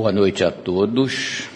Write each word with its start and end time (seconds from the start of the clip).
Boa 0.00 0.12
noite 0.12 0.42
a 0.42 0.50
todos, 0.50 1.46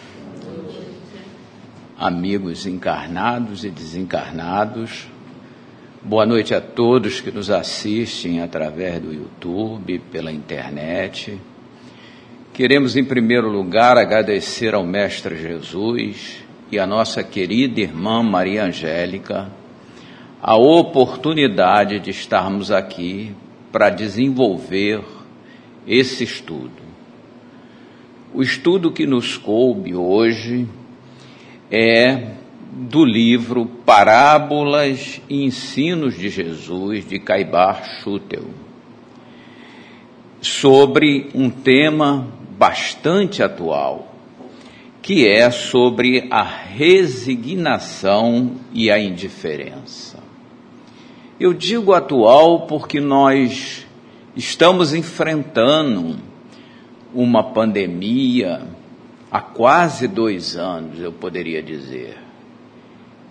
amigos 1.99 2.67
encarnados 2.67 3.65
e 3.65 3.71
desencarnados. 3.71 5.07
Boa 6.03 6.27
noite 6.27 6.55
a 6.55 6.61
todos 6.61 7.23
que 7.23 7.31
nos 7.31 7.49
assistem 7.49 8.43
através 8.43 9.01
do 9.01 9.15
YouTube, 9.15 9.99
pela 10.13 10.31
internet. 10.31 11.41
Queremos, 12.53 12.97
em 12.97 13.05
primeiro 13.07 13.49
lugar, 13.49 13.97
agradecer 13.97 14.75
ao 14.75 14.85
Mestre 14.85 15.39
Jesus 15.39 16.45
e 16.71 16.79
à 16.79 16.87
nossa 16.87 17.23
querida 17.23 17.81
irmã 17.81 18.23
Maria 18.23 18.67
Angélica 18.67 19.51
a 20.43 20.55
oportunidade 20.55 21.99
de 21.99 22.11
estarmos 22.11 22.71
aqui 22.71 23.35
para 23.73 23.89
desenvolver 23.89 25.03
esse 25.87 26.25
estudo. 26.25 26.84
O 28.35 28.43
estudo 28.43 28.91
que 28.91 29.07
nos 29.07 29.39
coube 29.39 29.95
hoje 29.95 30.67
é 31.71 32.33
do 32.73 33.05
livro 33.05 33.65
Parábolas 33.65 35.21
e 35.31 35.45
Ensinos 35.45 36.19
de 36.19 36.29
Jesus, 36.29 37.07
de 37.07 37.21
Caibar 37.21 37.85
Schutel, 37.85 38.43
sobre 40.41 41.29
um 41.33 41.49
tema 41.49 42.27
bastante 42.59 43.41
atual, 43.41 44.13
que 45.01 45.29
é 45.29 45.49
sobre 45.53 46.27
a 46.29 46.43
resignação 46.43 48.57
e 48.73 48.91
a 48.91 48.99
indiferença. 48.99 50.19
Eu 51.39 51.55
digo 51.55 51.93
atual 51.93 52.67
porque 52.67 53.01
nós 53.01 53.87
estamos 54.35 54.93
enfrentando 54.93 56.34
uma 57.15 57.53
pandemia 57.53 58.63
há 59.31 59.41
quase 59.41 60.07
dois 60.09 60.57
anos, 60.57 61.01
eu 61.01 61.13
poderia 61.13 61.63
dizer. 61.63 62.19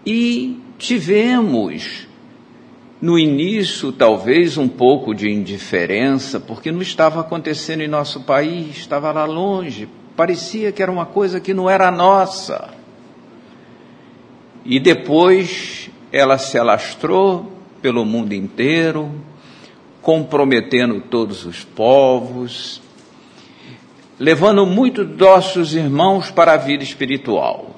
E 0.06 0.60
tivemos, 0.78 2.08
no 3.02 3.18
início, 3.18 3.92
talvez 3.92 4.58
um 4.58 4.68
pouco 4.68 5.14
de 5.14 5.30
indiferença, 5.30 6.40
porque 6.40 6.72
não 6.72 6.82
estava 6.82 7.22
acontecendo 7.22 7.82
em 7.82 7.88
nosso 7.88 8.22
país, 8.22 8.78
estava 8.78 9.12
lá 9.12 9.26
longe, 9.26 9.88
parecia 10.16 10.72
que 10.72 10.82
era 10.82 10.92
uma 10.92 11.06
coisa 11.06 11.40
que 11.40 11.54
não 11.54 11.70
era 11.70 11.90
nossa. 11.90 12.74
E 14.66 14.80
depois 14.80 15.90
ela 16.12 16.38
se 16.38 16.58
alastrou 16.58 17.52
pelo 17.82 18.06
mundo 18.06 18.34
inteiro, 18.34 19.12
comprometendo 20.02 21.02
todos 21.02 21.46
os 21.46 21.64
povos, 21.64 22.82
levando 24.24 24.66
muitos 24.66 25.06
nossos 25.18 25.76
irmãos 25.76 26.32
para 26.32 26.54
a 26.54 26.58
vida 26.58 26.82
espiritual. 26.82 27.76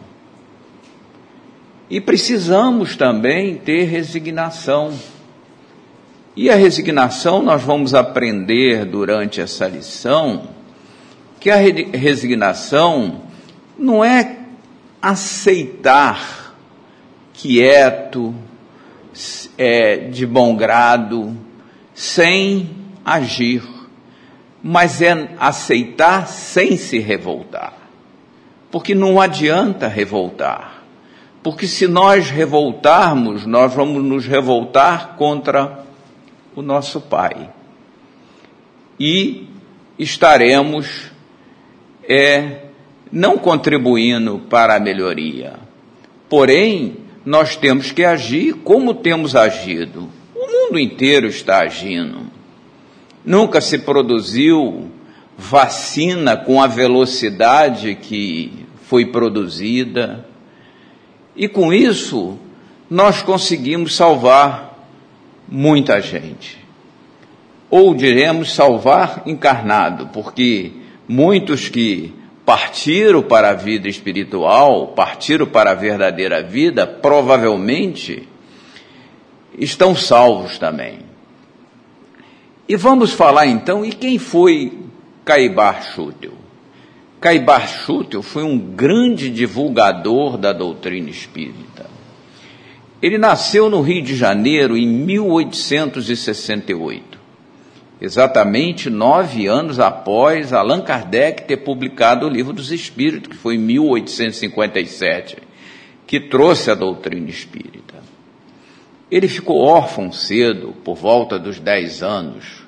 E 1.90 2.00
precisamos 2.00 2.96
também 2.96 3.56
ter 3.56 3.86
resignação. 3.86 4.94
E 6.36 6.48
a 6.52 6.56
resignação 6.56 7.42
nós 7.42 7.64
vamos 7.64 7.96
aprender 7.96 8.86
durante 8.86 9.42
essa 9.42 9.68
lição 9.68 10.50
que 11.40 11.50
a 11.50 11.56
resignação 11.58 13.22
não 13.76 14.06
é 14.06 14.38
aceitar 15.02 16.56
quieto, 17.34 18.36
é, 19.58 19.98
de 20.10 20.28
bom 20.28 20.56
grado, 20.56 21.36
sem 21.96 22.70
agir 23.04 23.75
mas 24.68 25.00
é 25.00 25.30
aceitar 25.40 26.28
sem 26.28 26.76
se 26.76 26.98
revoltar. 26.98 27.72
Porque 28.72 28.96
não 28.96 29.22
adianta 29.22 29.88
revoltar. 29.88 30.84
Porque 31.44 31.68
se 31.68 31.88
nós 31.88 32.32
revoltarmos, 32.32 33.46
nós 33.46 33.76
vamos 33.76 34.04
nos 34.04 34.26
revoltar 34.26 35.18
contra 35.18 35.86
o 36.56 36.64
nosso 36.64 37.00
Pai. 37.00 37.48
E 39.00 39.48
estaremos 40.00 41.12
é, 42.10 42.62
não 43.12 43.38
contribuindo 43.38 44.40
para 44.50 44.78
a 44.78 44.80
melhoria. 44.80 45.60
Porém, 46.28 46.98
nós 47.24 47.56
temos 47.56 47.92
que 47.92 48.04
agir 48.04 48.54
como 48.64 48.96
temos 48.96 49.36
agido. 49.36 50.10
O 50.34 50.52
mundo 50.52 50.80
inteiro 50.80 51.28
está 51.28 51.60
agindo. 51.60 52.25
Nunca 53.26 53.60
se 53.60 53.80
produziu 53.80 54.92
vacina 55.38 56.38
com 56.38 56.62
a 56.62 56.68
velocidade 56.68 57.96
que 57.96 58.66
foi 58.84 59.08
produzida. 59.08 60.26
E 61.36 61.48
com 61.48 61.74
isso, 61.74 62.38
nós 62.90 63.22
conseguimos 63.22 63.96
salvar 63.96 64.88
muita 65.48 66.00
gente. 66.02 66.64
Ou 67.70 67.94
diremos 67.96 68.54
salvar 68.54 69.24
encarnado, 69.26 70.08
porque 70.14 70.72
muitos 71.08 71.68
que 71.68 72.14
partiram 72.46 73.24
para 73.24 73.50
a 73.50 73.54
vida 73.54 73.88
espiritual, 73.88 74.90
partiram 74.90 75.48
para 75.48 75.72
a 75.72 75.76
verdadeira 75.76 76.44
vida, 76.44 76.86
provavelmente 76.86 78.30
estão 79.58 79.96
salvos 79.96 80.60
também. 80.60 81.00
E 82.68 82.76
vamos 82.76 83.14
falar 83.14 83.46
então, 83.46 83.86
e 83.86 83.92
quem 83.92 84.18
foi 84.18 84.74
Caibar 85.24 85.84
Schutel? 85.84 86.32
Caibar 87.22 87.68
Schutel 87.68 88.24
foi 88.24 88.42
um 88.44 88.58
grande 88.58 89.30
divulgador 89.30 90.36
da 90.36 90.52
doutrina 90.52 91.08
espírita. 91.10 91.86
Ele 93.00 93.20
nasceu 93.20 93.70
no 93.70 93.82
Rio 93.82 94.02
de 94.02 94.16
Janeiro 94.16 94.76
em 94.76 94.88
1868, 94.88 97.20
exatamente 98.02 98.90
nove 98.90 99.46
anos 99.46 99.80
após 99.80 100.52
Allan 100.52 100.82
Kardec 100.82 101.44
ter 101.44 101.58
publicado 101.58 102.26
o 102.26 102.30
Livro 102.30 102.52
dos 102.52 102.72
Espíritos, 102.72 103.30
que 103.30 103.38
foi 103.38 103.54
em 103.56 103.60
1857, 103.60 105.38
que 106.08 106.20
trouxe 106.20 106.72
a 106.72 106.76
doutrina 106.76 107.30
espírita. 107.30 107.85
Ele 109.10 109.28
ficou 109.28 109.62
órfão 109.62 110.12
cedo, 110.12 110.74
por 110.84 110.96
volta 110.96 111.38
dos 111.38 111.60
10 111.60 112.02
anos. 112.02 112.66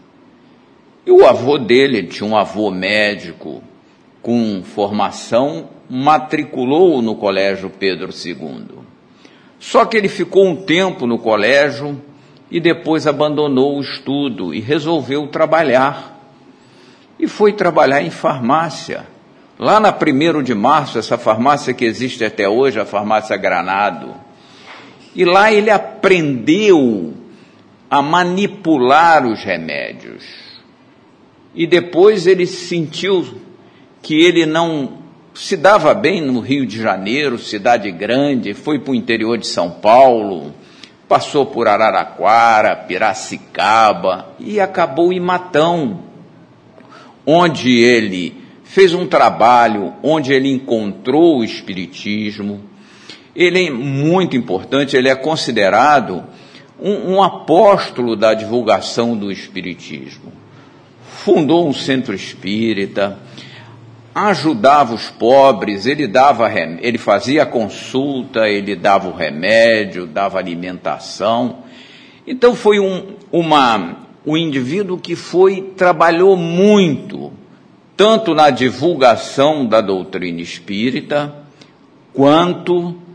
E 1.06 1.12
o 1.12 1.26
avô 1.26 1.58
dele, 1.58 2.04
tinha 2.04 2.30
um 2.30 2.38
avô 2.38 2.70
médico 2.70 3.64
com 4.22 4.62
formação, 4.64 5.70
matriculou-o 5.90 7.02
no 7.02 7.16
colégio 7.16 7.72
Pedro 7.72 8.12
II. 8.12 8.66
Só 9.60 9.86
que 9.86 9.98
ele 9.98 10.08
ficou 10.08 10.46
um 10.46 10.56
tempo 10.56 11.08
no 11.08 11.18
colégio 11.18 12.00
e 12.52 12.60
depois 12.60 13.08
abandonou 13.08 13.78
o 13.78 13.82
estudo 13.82 14.54
e 14.54 14.60
resolveu 14.60 15.28
trabalhar. 15.28 16.22
E 17.20 17.28
foi 17.28 17.52
trabalhar 17.52 18.04
em 18.04 18.12
farmácia. 18.12 19.08
Lá 19.58 19.80
na 19.80 19.90
1 19.92 20.44
de 20.44 20.54
março, 20.54 21.00
essa 21.00 21.18
farmácia 21.18 21.74
que 21.74 21.84
existe 21.84 22.24
até 22.24 22.48
hoje, 22.48 22.80
a 22.80 22.86
farmácia 22.86 23.36
Granado 23.38 24.27
e 25.18 25.26
lá 25.26 25.52
ele 25.52 25.72
aprendeu 25.72 27.16
a 27.90 28.04
manipular 28.04 29.26
os 29.26 29.44
remédios. 29.44 30.24
E 31.56 31.66
depois 31.66 32.28
ele 32.28 32.46
sentiu 32.46 33.26
que 34.00 34.14
ele 34.24 34.46
não 34.46 35.00
se 35.34 35.58
dava 35.58 35.96
bem 35.96 36.22
no 36.22 36.40
Rio 36.40 36.68
de 36.68 36.80
Janeiro, 36.80 37.40
cidade 37.40 37.92
grande, 37.92 38.54
foi 38.54 38.78
para 38.78 38.92
o 38.92 38.96
interior 38.96 39.40
de 39.40 39.48
São 39.48 39.72
Paulo, 39.72 40.54
passou 41.08 41.48
por 41.48 41.68
Araraquara, 41.68 42.76
Piracicaba 42.76 44.36
e 44.40 44.60
acabou 44.60 45.12
em 45.12 45.20
Matão, 45.20 46.04
onde 47.26 47.80
ele 47.80 48.36
fez 48.64 48.94
um 48.94 49.08
trabalho, 49.08 49.96
onde 50.04 50.32
ele 50.32 50.52
encontrou 50.52 51.40
o 51.40 51.44
Espiritismo, 51.44 52.62
ele 53.38 53.68
é 53.68 53.70
muito 53.70 54.36
importante, 54.36 54.98
ele 54.98 55.08
é 55.08 55.16
considerado 55.16 56.24
um, 56.82 57.14
um 57.14 57.24
apóstolo 57.24 58.16
da 58.16 58.34
divulgação 58.34 59.16
do 59.16 59.32
Espiritismo. 59.32 60.34
Fundou 61.24 61.70
um 61.70 61.74
centro 61.74 62.16
espírita, 62.16 63.20
ajudava 64.14 64.96
os 64.96 65.12
pobres, 65.12 65.86
ele 65.86 66.08
dava 66.08 66.52
ele 66.82 66.98
fazia 66.98 67.46
consulta, 67.46 68.50
ele 68.50 68.76
dava 68.76 69.08
o 69.08 69.16
remédio, 69.16 70.08
dava 70.08 70.40
alimentação. 70.40 71.60
Então 72.26 72.56
foi 72.56 72.80
um, 72.80 73.18
uma, 73.32 73.98
um 74.26 74.36
indivíduo 74.36 74.98
que 74.98 75.16
foi 75.16 75.62
trabalhou 75.78 76.36
muito 76.36 77.32
tanto 77.96 78.34
na 78.34 78.50
divulgação 78.50 79.66
da 79.66 79.82
doutrina 79.82 80.42
espírita 80.42 81.36
quanto 82.14 83.07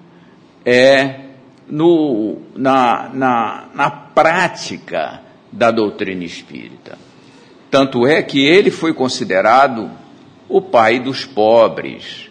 é 0.65 1.21
no, 1.69 2.39
na, 2.55 3.11
na, 3.13 3.65
na 3.75 3.91
prática 3.91 5.21
da 5.51 5.71
doutrina 5.71 6.25
espírita. 6.25 6.99
Tanto 7.71 8.07
é 8.07 8.23
que 8.23 8.45
ele 8.45 8.71
foi 8.71 8.93
considerado 8.93 9.91
o 10.49 10.61
pai 10.61 10.99
dos 10.99 11.25
pobres. 11.25 12.31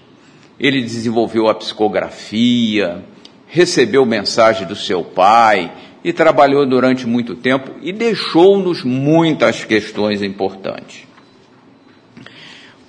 Ele 0.60 0.82
desenvolveu 0.82 1.48
a 1.48 1.56
psicografia, 1.56 3.04
recebeu 3.48 4.06
mensagem 4.06 4.68
do 4.68 4.76
seu 4.76 5.04
pai 5.04 5.72
e 6.04 6.14
trabalhou 6.14 6.66
durante 6.66 7.08
muito 7.08 7.36
tempo 7.36 7.72
e 7.82 7.92
deixou-nos 7.92 8.84
muitas 8.84 9.66
questões 9.66 10.22
importantes. 10.22 11.08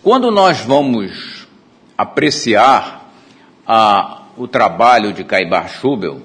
Quando 0.03 0.31
nós 0.31 0.61
vamos 0.61 1.47
apreciar 1.97 3.13
a, 3.67 4.22
o 4.43 4.49
trabalho 4.49 5.13
de 5.13 5.23
Caibar 5.23 5.69
Schubel, 5.69 6.21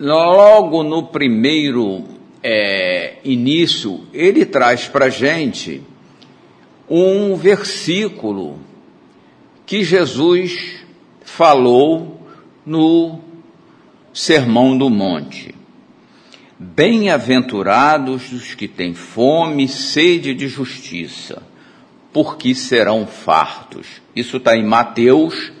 logo 0.00 0.82
no 0.82 1.02
primeiro 1.02 2.02
é, 2.42 3.16
início, 3.22 4.06
ele 4.10 4.46
traz 4.46 4.88
para 4.88 5.10
gente 5.10 5.82
um 6.88 7.36
versículo 7.36 8.58
que 9.66 9.84
Jesus 9.84 10.82
falou 11.20 12.26
no 12.64 13.20
Sermão 14.14 14.76
do 14.76 14.88
Monte. 14.88 15.54
Bem-aventurados 16.58 18.32
os 18.32 18.54
que 18.54 18.66
têm 18.66 18.94
fome 18.94 19.64
e 19.64 19.68
sede 19.68 20.32
de 20.32 20.48
justiça, 20.48 21.42
porque 22.14 22.54
serão 22.54 23.06
fartos. 23.06 24.00
Isso 24.16 24.38
está 24.38 24.56
em 24.56 24.64
Mateus, 24.64 25.52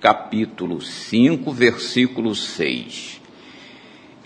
capítulo 0.00 0.80
5, 0.80 1.52
versículo 1.52 2.34
6. 2.34 3.20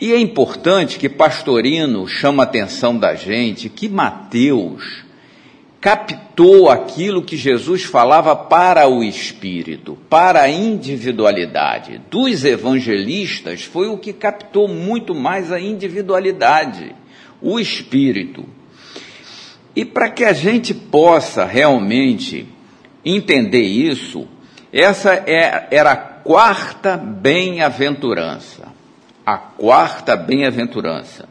E 0.01 0.13
é 0.13 0.19
importante 0.19 0.99
que 0.99 1.09
Pastorino 1.09 2.07
chama 2.07 2.43
a 2.43 2.47
atenção 2.47 2.97
da 2.97 3.15
gente 3.15 3.69
que 3.69 3.89
Mateus 3.89 5.05
captou 5.81 6.71
aquilo 6.71 7.23
que 7.23 7.37
Jesus 7.37 7.85
falava 7.85 8.35
para 8.35 8.89
o 8.89 9.05
espírito, 9.05 9.99
para 10.09 10.43
a 10.43 10.49
individualidade. 10.49 12.01
Dos 12.11 12.45
evangelistas 12.45 13.65
foi 13.65 13.89
o 13.89 13.99
que 13.99 14.13
captou 14.13 14.67
muito 14.67 15.15
mais 15.15 15.53
a 15.53 15.61
individualidade, 15.61 16.95
o 17.43 17.61
espírito. 17.61 18.47
E 19.77 19.85
para 19.85 20.09
que 20.09 20.25
a 20.25 20.33
gente 20.33 20.73
possa 20.73 21.45
realmente 21.45 22.47
entender 23.05 23.63
isso, 23.63 24.27
essa 24.83 25.15
é, 25.15 25.69
era 25.71 25.93
a 25.93 25.97
quarta 25.97 26.97
bem-aventurança. 26.97 28.73
A 29.25 29.39
quarta 29.39 30.17
bem-aventurança. 30.17 31.29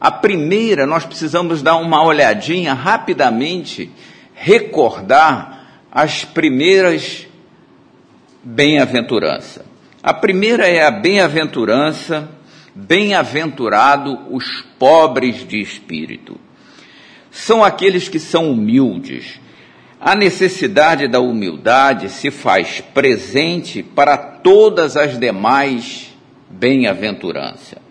A 0.00 0.10
primeira, 0.10 0.86
nós 0.86 1.04
precisamos 1.04 1.62
dar 1.62 1.76
uma 1.76 2.02
olhadinha 2.02 2.74
rapidamente, 2.74 3.90
recordar 4.34 5.84
as 5.92 6.24
primeiras 6.24 7.28
bem-aventurança. 8.42 9.64
A 10.02 10.14
primeira 10.14 10.66
é 10.66 10.84
a 10.84 10.90
bem-aventurança, 10.90 12.28
bem-aventurado 12.74 14.18
os 14.34 14.62
pobres 14.78 15.46
de 15.46 15.60
espírito. 15.60 16.40
São 17.30 17.62
aqueles 17.62 18.08
que 18.08 18.18
são 18.18 18.50
humildes. 18.50 19.38
A 20.00 20.14
necessidade 20.16 21.06
da 21.06 21.20
humildade 21.20 22.08
se 22.08 22.30
faz 22.30 22.80
presente 22.80 23.82
para 23.82 24.16
todas 24.16 24.96
as 24.96 25.18
demais 25.18 26.16
bem-aventurança 26.48 27.90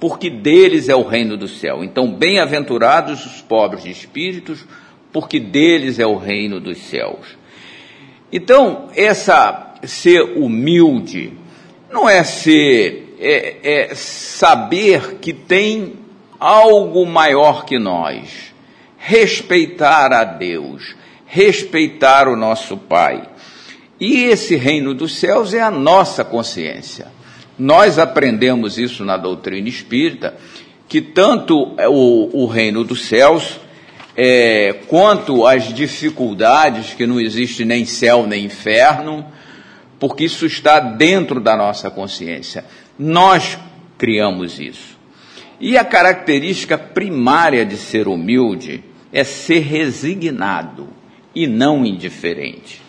porque 0.00 0.30
deles 0.30 0.88
é 0.88 0.96
o 0.96 1.06
reino 1.06 1.36
do 1.36 1.46
céu. 1.46 1.84
Então, 1.84 2.10
bem-aventurados 2.10 3.26
os 3.26 3.42
pobres 3.42 3.84
de 3.84 3.90
espíritos, 3.90 4.64
porque 5.12 5.38
deles 5.38 5.98
é 5.98 6.06
o 6.06 6.16
reino 6.16 6.58
dos 6.58 6.78
céus. 6.78 7.36
Então, 8.32 8.88
essa 8.96 9.74
ser 9.84 10.22
humilde 10.38 11.34
não 11.92 12.08
é 12.08 12.24
ser 12.24 13.16
é, 13.20 13.88
é 13.90 13.94
saber 13.94 15.16
que 15.16 15.34
tem 15.34 15.94
algo 16.38 17.04
maior 17.04 17.66
que 17.66 17.78
nós, 17.78 18.54
respeitar 18.96 20.10
a 20.10 20.24
Deus, 20.24 20.96
respeitar 21.30 22.26
o 22.26 22.34
nosso 22.34 22.76
Pai. 22.76 23.22
E 24.00 24.24
esse 24.24 24.56
reino 24.56 24.92
dos 24.92 25.16
céus 25.16 25.54
é 25.54 25.60
a 25.60 25.70
nossa 25.70 26.24
consciência. 26.24 27.06
Nós 27.56 27.98
aprendemos 27.98 28.78
isso 28.78 29.04
na 29.04 29.16
doutrina 29.16 29.68
espírita, 29.68 30.34
que 30.88 31.00
tanto 31.00 31.76
o, 31.88 32.42
o 32.42 32.46
reino 32.46 32.82
dos 32.82 33.06
céus, 33.06 33.60
é, 34.16 34.74
quanto 34.88 35.46
as 35.46 35.72
dificuldades, 35.72 36.94
que 36.94 37.06
não 37.06 37.20
existe 37.20 37.64
nem 37.64 37.84
céu 37.84 38.26
nem 38.26 38.46
inferno, 38.46 39.24
porque 40.00 40.24
isso 40.24 40.46
está 40.46 40.80
dentro 40.80 41.38
da 41.38 41.56
nossa 41.56 41.90
consciência. 41.90 42.64
Nós 42.98 43.56
criamos 43.96 44.58
isso. 44.58 44.98
E 45.60 45.78
a 45.78 45.84
característica 45.84 46.76
primária 46.76 47.64
de 47.64 47.76
ser 47.76 48.08
humilde 48.08 48.82
é 49.12 49.22
ser 49.22 49.60
resignado 49.60 50.99
e 51.34 51.46
não 51.46 51.84
indiferente. 51.84 52.82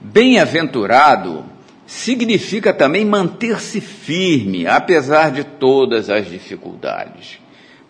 Bem-aventurado 0.00 1.44
significa 1.86 2.72
também 2.72 3.04
manter-se 3.04 3.80
firme, 3.80 4.66
apesar 4.66 5.30
de 5.30 5.42
todas 5.42 6.10
as 6.10 6.28
dificuldades. 6.28 7.40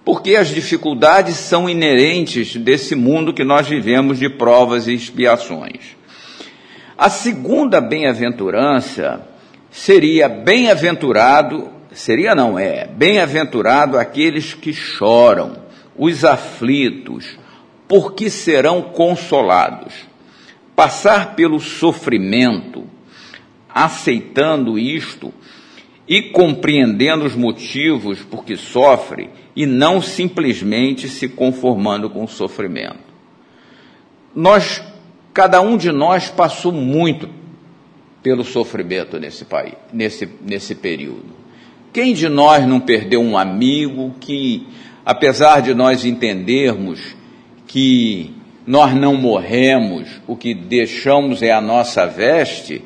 Porque 0.04 0.36
as 0.36 0.48
dificuldades 0.48 1.36
são 1.36 1.68
inerentes 1.68 2.56
desse 2.56 2.94
mundo 2.94 3.34
que 3.34 3.44
nós 3.44 3.68
vivemos 3.68 4.18
de 4.18 4.30
provas 4.30 4.86
e 4.86 4.94
expiações. 4.94 5.96
A 6.96 7.10
segunda 7.10 7.80
bem-aventurança 7.80 9.20
seria 9.70 10.28
bem-aventurado, 10.28 11.68
seria 11.92 12.34
não 12.34 12.58
é, 12.58 12.86
bem-aventurado 12.86 13.98
aqueles 13.98 14.54
que 14.54 14.72
choram, 14.72 15.56
os 15.96 16.24
aflitos, 16.24 17.36
porque 17.88 18.28
serão 18.28 18.82
consolados. 18.82 19.94
Passar 20.76 21.34
pelo 21.34 21.58
sofrimento, 21.58 22.84
aceitando 23.68 24.78
isto 24.78 25.32
e 26.06 26.22
compreendendo 26.22 27.24
os 27.24 27.34
motivos 27.34 28.20
por 28.22 28.44
que 28.44 28.56
sofre 28.56 29.30
e 29.56 29.66
não 29.66 30.00
simplesmente 30.00 31.08
se 31.08 31.28
conformando 31.28 32.08
com 32.08 32.22
o 32.22 32.28
sofrimento. 32.28 33.08
Nós, 34.34 34.80
cada 35.34 35.60
um 35.60 35.76
de 35.76 35.90
nós 35.90 36.30
passou 36.30 36.70
muito 36.70 37.28
pelo 38.22 38.44
sofrimento 38.44 39.18
nesse 39.18 39.44
país, 39.44 39.74
nesse, 39.92 40.28
nesse 40.40 40.74
período. 40.74 41.36
Quem 41.92 42.12
de 42.14 42.28
nós 42.28 42.66
não 42.66 42.78
perdeu 42.78 43.20
um 43.20 43.36
amigo 43.36 44.14
que, 44.20 44.66
apesar 45.04 45.60
de 45.60 45.74
nós 45.74 46.04
entendermos 46.04 47.17
que 47.68 48.34
nós 48.66 48.94
não 48.94 49.14
morremos, 49.14 50.08
o 50.26 50.34
que 50.34 50.52
deixamos 50.54 51.42
é 51.42 51.52
a 51.52 51.60
nossa 51.60 52.06
veste, 52.06 52.82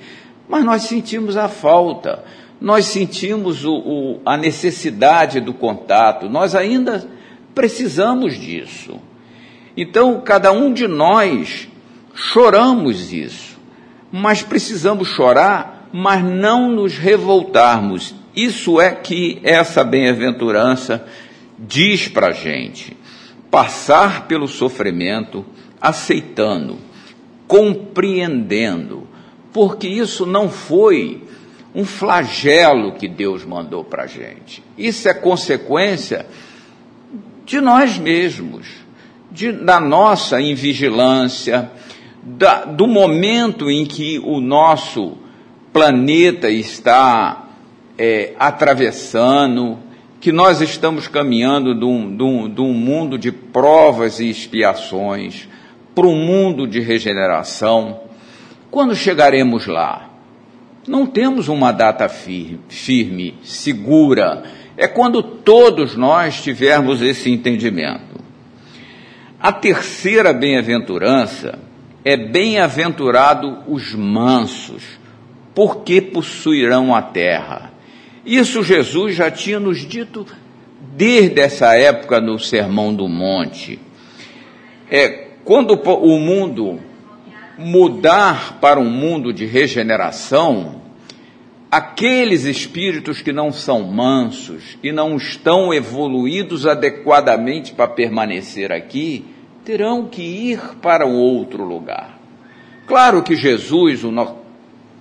mas 0.49 0.65
nós 0.65 0.83
sentimos 0.83 1.37
a 1.37 1.49
falta, 1.49 2.23
nós 2.61 2.85
sentimos 2.87 3.65
o, 3.65 3.73
o, 3.73 4.21
a 4.27 4.37
necessidade 4.37 5.41
do 5.41 5.55
contato, 5.55 6.29
nós 6.29 6.55
ainda 6.55 7.09
precisamos 7.55 8.39
disso. 8.39 9.01
Então, 9.77 10.21
cada 10.21 10.53
um 10.53 10.73
de 10.73 10.87
nós 10.87 11.69
choramos 12.15 13.13
isso, 13.13 13.59
mas 14.11 14.43
precisamos 14.43 15.09
chorar, 15.09 15.89
mas 15.93 16.23
não 16.23 16.69
nos 16.71 16.99
revoltarmos. 16.99 18.15
Isso 18.35 18.81
é 18.81 18.91
que 18.91 19.41
essa 19.43 19.83
bem-aventurança 19.85 21.07
diz 21.59 22.09
para 22.09 22.29
a 22.29 22.33
gente. 22.33 22.97
Passar 23.53 24.27
pelo 24.27 24.49
sofrimento, 24.49 25.47
aceitando, 25.79 26.79
compreendendo, 27.47 29.07
porque 29.53 29.87
isso 29.87 30.25
não 30.25 30.49
foi 30.49 31.23
um 31.75 31.85
flagelo 31.85 32.93
que 32.93 33.07
Deus 33.07 33.45
mandou 33.45 33.85
para 33.85 34.05
a 34.05 34.07
gente. 34.07 34.63
Isso 34.77 35.07
é 35.07 35.13
consequência 35.13 36.27
de 37.45 37.61
nós 37.61 37.99
mesmos, 37.99 38.67
de, 39.31 39.53
da 39.53 39.79
nossa 39.79 40.41
invigilância, 40.41 41.71
da, 42.23 42.65
do 42.65 42.87
momento 42.87 43.71
em 43.71 43.85
que 43.85 44.19
o 44.19 44.41
nosso 44.41 45.19
planeta 45.73 46.49
está 46.49 47.49
é, 47.99 48.33
atravessando, 48.39 49.79
que 50.23 50.31
nós 50.31 50.61
estamos 50.61 51.09
caminhando 51.09 51.75
de 51.75 51.85
um, 51.85 52.17
de, 52.17 52.23
um, 52.23 52.49
de 52.49 52.61
um 52.61 52.73
mundo 52.73 53.19
de 53.19 53.33
provas 53.33 54.21
e 54.21 54.31
expiações 54.31 55.49
para 55.97 56.07
um 56.07 56.15
mundo 56.15 56.65
de 56.65 56.79
regeneração 56.79 58.03
quando 58.71 58.95
chegaremos 58.95 59.67
lá? 59.67 60.11
Não 60.87 61.07
temos 61.07 61.49
uma 61.49 61.73
data 61.73 62.09
firme, 62.09 62.61
firme, 62.69 63.35
segura. 63.43 64.45
É 64.77 64.87
quando 64.87 65.25
todos 65.25 65.97
nós 65.97 66.41
tivermos 66.41 67.03
esse 67.03 67.29
entendimento. 67.29 68.23
A 69.41 69.51
terceira 69.51 70.33
bem-aventurança 70.33 71.59
é 72.05 72.17
bem-aventurado 72.17 73.59
os 73.67 73.93
mansos, 73.93 74.85
porque 75.53 76.01
possuirão 76.01 76.95
a 76.95 77.03
terra. 77.03 77.72
Isso 78.25 78.63
Jesus 78.63 79.15
já 79.15 79.31
tinha 79.31 79.59
nos 79.59 79.79
dito 79.79 80.27
desde 80.97 81.41
essa 81.41 81.75
época 81.77 82.21
no 82.21 82.39
Sermão 82.39 82.95
do 82.95 83.09
Monte. 83.09 83.79
É, 84.91 85.09
quando 85.45 85.73
o 85.75 86.19
mundo 86.19 86.79
mudar 87.59 88.59
para 88.61 88.79
um 88.79 88.89
mundo 88.89 89.33
de 89.33 89.45
regeneração, 89.45 90.83
aqueles 91.71 92.45
espíritos 92.45 93.23
que 93.23 93.33
não 93.33 93.51
são 93.51 93.83
mansos 93.83 94.79
e 94.83 94.93
não 94.93 95.17
estão 95.17 95.73
evoluídos 95.73 96.67
adequadamente 96.67 97.73
para 97.73 97.89
permanecer 97.89 98.71
aqui, 98.71 99.25
terão 99.65 100.07
que 100.07 100.23
ir 100.23 100.61
para 100.81 101.07
um 101.07 101.17
outro 101.17 101.65
lugar. 101.65 102.19
Claro 102.87 103.23
que 103.23 103.37
Jesus, 103.37 104.05
o 104.05 104.11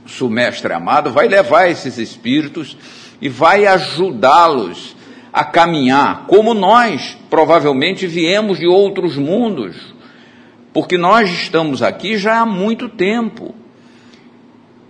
nosso 0.04 0.30
mestre 0.30 0.74
amado, 0.74 1.12
vai 1.12 1.28
levar 1.28 1.70
esses 1.70 1.98
espíritos 1.98 2.78
e 3.22 3.30
vai 3.30 3.66
ajudá-los 3.66 4.96
a 5.32 5.46
caminhar, 5.46 6.26
como 6.28 6.54
nós 6.54 7.18
provavelmente 7.30 8.06
viemos 8.06 8.60
de 8.60 8.68
outros 8.68 9.16
mundos, 9.16 9.96
porque 10.74 10.98
nós 10.98 11.30
estamos 11.30 11.82
aqui 11.82 12.18
já 12.18 12.42
há 12.42 12.46
muito 12.46 12.90
tempo. 12.90 13.56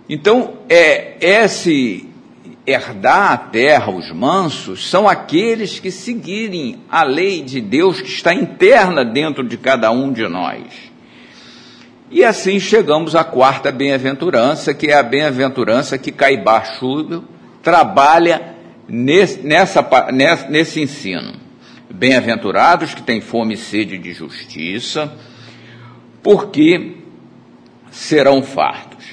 Então, 0.08 0.54
é 0.68 1.16
esse 1.20 2.08
herdar 2.66 3.32
a 3.32 3.36
terra, 3.36 3.90
os 3.90 4.10
mansos, 4.10 4.88
são 4.88 5.08
aqueles 5.08 5.78
que 5.78 5.90
seguirem 5.90 6.80
a 6.90 7.02
lei 7.02 7.42
de 7.42 7.60
Deus 7.60 8.00
que 8.00 8.08
está 8.08 8.34
interna 8.34 9.04
dentro 9.04 9.46
de 9.46 9.56
cada 9.56 9.90
um 9.90 10.12
de 10.12 10.26
nós. 10.28 10.91
E 12.12 12.22
assim 12.22 12.60
chegamos 12.60 13.16
à 13.16 13.24
quarta 13.24 13.72
bem-aventurança, 13.72 14.74
que 14.74 14.88
é 14.88 14.92
a 14.92 15.02
bem-aventurança 15.02 15.96
que 15.96 16.12
Caibá 16.12 16.62
Schubel 16.62 17.24
trabalha 17.62 18.54
nesse, 18.86 19.40
nessa, 19.40 19.82
nesse 20.50 20.82
ensino. 20.82 21.32
Bem-aventurados 21.88 22.92
que 22.92 23.02
têm 23.02 23.22
fome 23.22 23.54
e 23.54 23.56
sede 23.56 23.96
de 23.96 24.12
justiça, 24.12 25.10
porque 26.22 26.98
serão 27.90 28.42
fartos. 28.42 29.06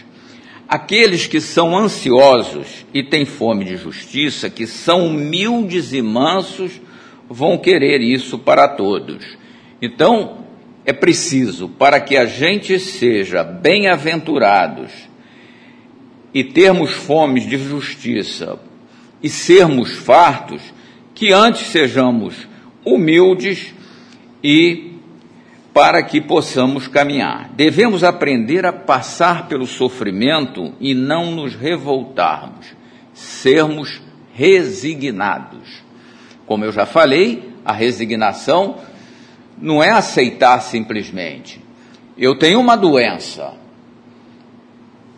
Aqueles 0.68 1.26
que 1.26 1.40
são 1.40 1.78
ansiosos 1.78 2.86
e 2.94 3.02
têm 3.02 3.24
fome 3.24 3.64
de 3.64 3.78
justiça, 3.78 4.50
que 4.50 4.68
são 4.68 5.08
humildes 5.08 5.94
e 5.94 6.02
mansos, 6.02 6.82
vão 7.30 7.58
querer 7.58 8.02
isso 8.02 8.38
para 8.38 8.68
todos. 8.68 9.38
Então, 9.82 10.49
é 10.90 10.94
preciso, 10.94 11.70
para 11.70 12.00
que 12.00 12.18
a 12.18 12.26
gente 12.26 12.80
seja 12.80 13.44
bem-aventurados 13.44 14.92
e 16.34 16.44
termos 16.44 16.90
fome 16.90 17.42
de 17.42 17.60
justiça 17.60 18.58
e 19.22 19.30
sermos 19.30 19.94
fartos, 19.98 20.64
que 21.14 21.32
antes 21.32 21.68
sejamos 21.68 22.48
humildes 22.84 23.72
e 24.44 24.94
para 25.72 26.02
que 26.02 26.20
possamos 26.20 26.88
caminhar. 26.88 27.52
Devemos 27.54 28.04
aprender 28.04 28.66
a 28.66 28.74
passar 28.74 29.48
pelo 29.48 29.68
sofrimento 29.68 30.74
e 30.80 30.96
não 30.96 31.30
nos 31.30 31.54
revoltarmos, 31.54 32.66
sermos 33.14 34.02
resignados. 34.34 35.84
Como 36.48 36.66
eu 36.66 36.72
já 36.72 36.88
falei, 36.88 37.54
a 37.64 37.74
resignação 37.74 38.78
não 39.62 39.84
é 39.84 39.90
aceitar 39.90 40.62
simplesmente. 40.62 41.62
Eu 42.18 42.38
tenho 42.38 42.60
uma 42.60 42.76
doença. 42.76 43.54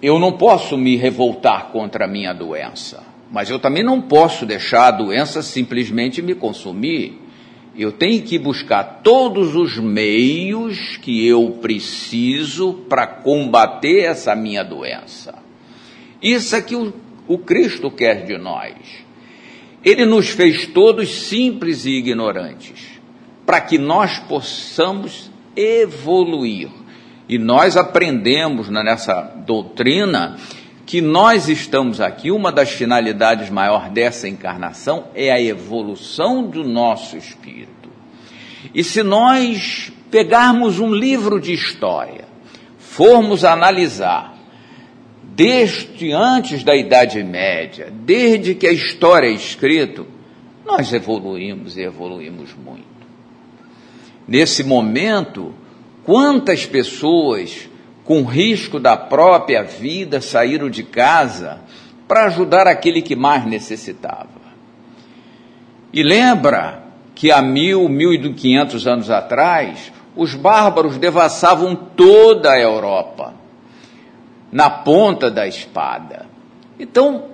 Eu 0.02 0.18
não 0.20 0.34
posso 0.34 0.78
me 0.78 0.96
revoltar 0.96 1.68
contra 1.68 2.06
a 2.06 2.08
minha 2.08 2.34
doença, 2.34 3.04
mas 3.32 3.50
eu 3.50 3.60
também 3.60 3.84
não 3.84 4.02
posso 4.02 4.46
deixar 4.46 4.88
a 4.88 4.92
doença 4.92 5.42
simplesmente 5.42 6.22
me 6.22 6.34
consumir. 6.34 7.20
Eu 7.78 7.92
tenho 7.92 8.22
que 8.24 8.38
buscar 8.38 9.02
todos 9.04 9.56
os 9.56 9.78
meios 9.78 10.98
que 10.98 11.26
eu 11.26 11.58
preciso 11.62 12.74
para 12.90 13.08
combater 13.08 14.02
essa 14.02 14.36
minha 14.36 14.64
doença. 14.64 15.36
Isso 16.22 16.56
é 16.56 16.62
que 16.62 16.76
o, 16.76 16.94
o 17.28 17.38
Cristo 17.38 17.90
quer 17.90 18.26
de 18.26 18.38
nós. 18.38 18.76
Ele 19.84 20.06
nos 20.06 20.30
fez 20.30 20.68
todos 20.68 21.10
simples 21.10 21.86
e 21.86 21.92
ignorantes, 21.92 22.91
para 23.52 23.60
que 23.60 23.78
nós 23.78 24.18
possamos 24.18 25.30
evoluir. 25.58 26.70
E 27.28 27.38
nós 27.38 27.76
aprendemos 27.76 28.70
nessa 28.70 29.24
doutrina 29.46 30.38
que 30.86 31.02
nós 31.02 31.50
estamos 31.50 32.00
aqui, 32.00 32.32
uma 32.32 32.50
das 32.50 32.72
finalidades 32.72 33.50
maior 33.50 33.90
dessa 33.90 34.30
encarnação 34.30 35.08
é 35.14 35.30
a 35.34 35.42
evolução 35.42 36.48
do 36.48 36.64
nosso 36.64 37.18
espírito. 37.18 37.90
E 38.74 38.86
se 38.86 39.04
nós 39.04 39.92
pegarmos 40.10 40.80
um 40.80 40.94
livro 40.94 41.38
de 41.38 41.52
história, 41.52 42.24
formos 42.78 43.44
analisar, 43.44 44.34
desde 45.24 46.14
antes 46.14 46.64
da 46.64 46.74
Idade 46.74 47.22
Média, 47.22 47.92
desde 47.92 48.56
que 48.56 48.66
a 48.66 48.72
história 48.72 49.28
é 49.28 49.34
escrita, 49.34 50.06
nós 50.66 50.94
evoluímos 50.94 51.76
e 51.76 51.82
evoluímos 51.82 52.56
muito. 52.56 53.01
Nesse 54.32 54.64
momento, 54.64 55.54
quantas 56.06 56.66
pessoas 56.66 57.70
com 58.06 58.24
risco 58.24 58.80
da 58.80 58.96
própria 58.96 59.62
vida, 59.62 60.22
saíram 60.22 60.70
de 60.70 60.84
casa 60.84 61.60
para 62.08 62.28
ajudar 62.28 62.66
aquele 62.66 63.02
que 63.02 63.14
mais 63.14 63.46
necessitava. 63.46 64.30
E 65.92 66.02
lembra 66.02 66.82
que 67.14 67.30
há 67.30 67.42
mil, 67.42 67.90
mil 67.90 68.14
e 68.14 68.34
quinhentos 68.34 68.88
anos 68.88 69.10
atrás, 69.10 69.92
os 70.16 70.34
bárbaros 70.34 70.98
devassavam 70.98 71.76
toda 71.76 72.54
a 72.54 72.60
Europa, 72.60 73.34
na 74.50 74.70
ponta 74.70 75.30
da 75.30 75.46
espada. 75.46 76.26
Então, 76.80 77.26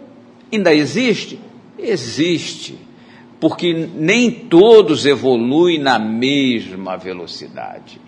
ainda 0.52 0.74
existe? 0.74 1.40
Existe, 1.78 2.87
porque 3.40 3.74
nem 3.74 4.32
todos 4.32 5.06
evoluem 5.06 5.80
na 5.80 6.00
mesma 6.00 6.98
velocidade 6.98 8.08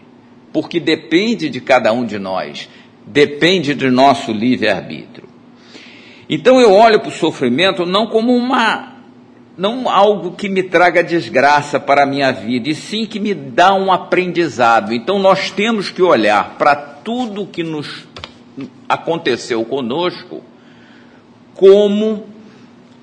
porque 0.51 0.79
depende 0.79 1.49
de 1.49 1.61
cada 1.61 1.91
um 1.91 2.05
de 2.05 2.17
nós, 2.17 2.69
depende 3.05 3.73
do 3.73 3.91
nosso 3.91 4.31
livre-arbítrio. 4.31 5.27
Então 6.29 6.59
eu 6.59 6.71
olho 6.71 6.99
para 6.99 7.09
o 7.09 7.13
sofrimento 7.13 7.85
não 7.85 8.07
como 8.07 8.35
uma, 8.35 8.95
não 9.57 9.89
algo 9.89 10.31
que 10.31 10.47
me 10.47 10.63
traga 10.63 11.03
desgraça 11.03 11.79
para 11.79 12.03
a 12.03 12.05
minha 12.05 12.31
vida, 12.31 12.69
e 12.69 12.75
sim 12.75 13.05
que 13.05 13.19
me 13.19 13.33
dá 13.33 13.73
um 13.73 13.91
aprendizado. 13.91 14.93
Então 14.93 15.17
nós 15.19 15.51
temos 15.51 15.89
que 15.89 16.01
olhar 16.01 16.55
para 16.57 16.75
tudo 16.75 17.47
que 17.47 17.63
nos 17.63 18.07
aconteceu 18.87 19.63
conosco 19.65 20.43
como 21.55 22.25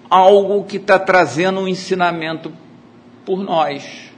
algo 0.09 0.65
que 0.65 0.77
está 0.77 0.99
trazendo 0.99 1.61
um 1.61 1.69
ensinamento 1.69 2.53
por 3.25 3.43
nós. 3.43 4.11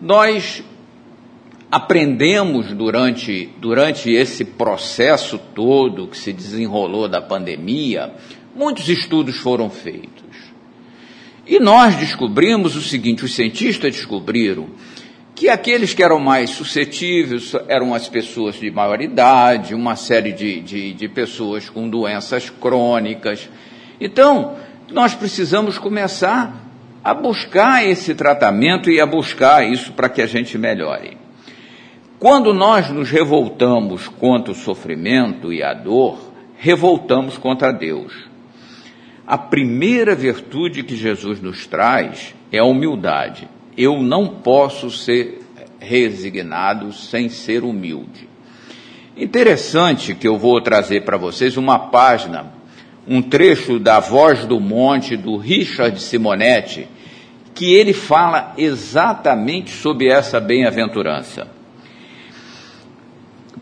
Nós 0.00 0.62
aprendemos 1.70 2.72
durante, 2.72 3.50
durante 3.58 4.10
esse 4.10 4.44
processo 4.44 5.38
todo 5.54 6.08
que 6.08 6.16
se 6.16 6.32
desenrolou 6.32 7.08
da 7.08 7.20
pandemia, 7.20 8.14
muitos 8.54 8.88
estudos 8.88 9.36
foram 9.36 9.68
feitos. 9.68 10.18
E 11.46 11.58
nós 11.58 11.96
descobrimos 11.96 12.76
o 12.76 12.82
seguinte: 12.82 13.24
os 13.24 13.34
cientistas 13.34 13.92
descobriram 13.92 14.68
que 15.34 15.48
aqueles 15.48 15.94
que 15.94 16.02
eram 16.02 16.18
mais 16.18 16.50
suscetíveis 16.50 17.54
eram 17.68 17.94
as 17.94 18.08
pessoas 18.08 18.56
de 18.56 18.70
maior 18.70 19.00
idade, 19.00 19.74
uma 19.74 19.94
série 19.94 20.32
de, 20.32 20.60
de, 20.60 20.92
de 20.92 21.08
pessoas 21.08 21.70
com 21.70 21.88
doenças 21.88 22.50
crônicas. 22.50 23.48
Então, 24.00 24.56
nós 24.90 25.14
precisamos 25.14 25.78
começar 25.78 26.64
a 27.04 27.14
buscar 27.14 27.86
esse 27.86 28.14
tratamento 28.14 28.90
e 28.90 29.00
a 29.00 29.06
buscar 29.06 29.66
isso 29.66 29.92
para 29.92 30.08
que 30.08 30.20
a 30.20 30.26
gente 30.26 30.58
melhore. 30.58 31.16
Quando 32.18 32.52
nós 32.52 32.90
nos 32.90 33.10
revoltamos 33.10 34.08
contra 34.08 34.52
o 34.52 34.54
sofrimento 34.54 35.52
e 35.52 35.62
a 35.62 35.72
dor, 35.72 36.18
revoltamos 36.56 37.38
contra 37.38 37.72
Deus. 37.72 38.12
A 39.26 39.38
primeira 39.38 40.14
virtude 40.14 40.82
que 40.82 40.96
Jesus 40.96 41.40
nos 41.40 41.66
traz 41.66 42.34
é 42.50 42.58
a 42.58 42.64
humildade. 42.64 43.48
Eu 43.76 44.02
não 44.02 44.26
posso 44.26 44.90
ser 44.90 45.40
resignado 45.78 46.92
sem 46.92 47.28
ser 47.28 47.62
humilde. 47.62 48.28
Interessante 49.16 50.14
que 50.14 50.26
eu 50.26 50.38
vou 50.38 50.60
trazer 50.60 51.04
para 51.04 51.16
vocês 51.16 51.56
uma 51.56 51.78
página, 51.78 52.52
um 53.08 53.22
trecho 53.22 53.78
da 53.78 53.98
Voz 53.98 54.44
do 54.44 54.60
Monte 54.60 55.16
do 55.16 55.36
Richard 55.38 56.00
Simonetti, 56.00 56.86
que 57.54 57.72
ele 57.72 57.94
fala 57.94 58.52
exatamente 58.58 59.70
sobre 59.70 60.08
essa 60.08 60.38
bem-aventurança. 60.38 61.48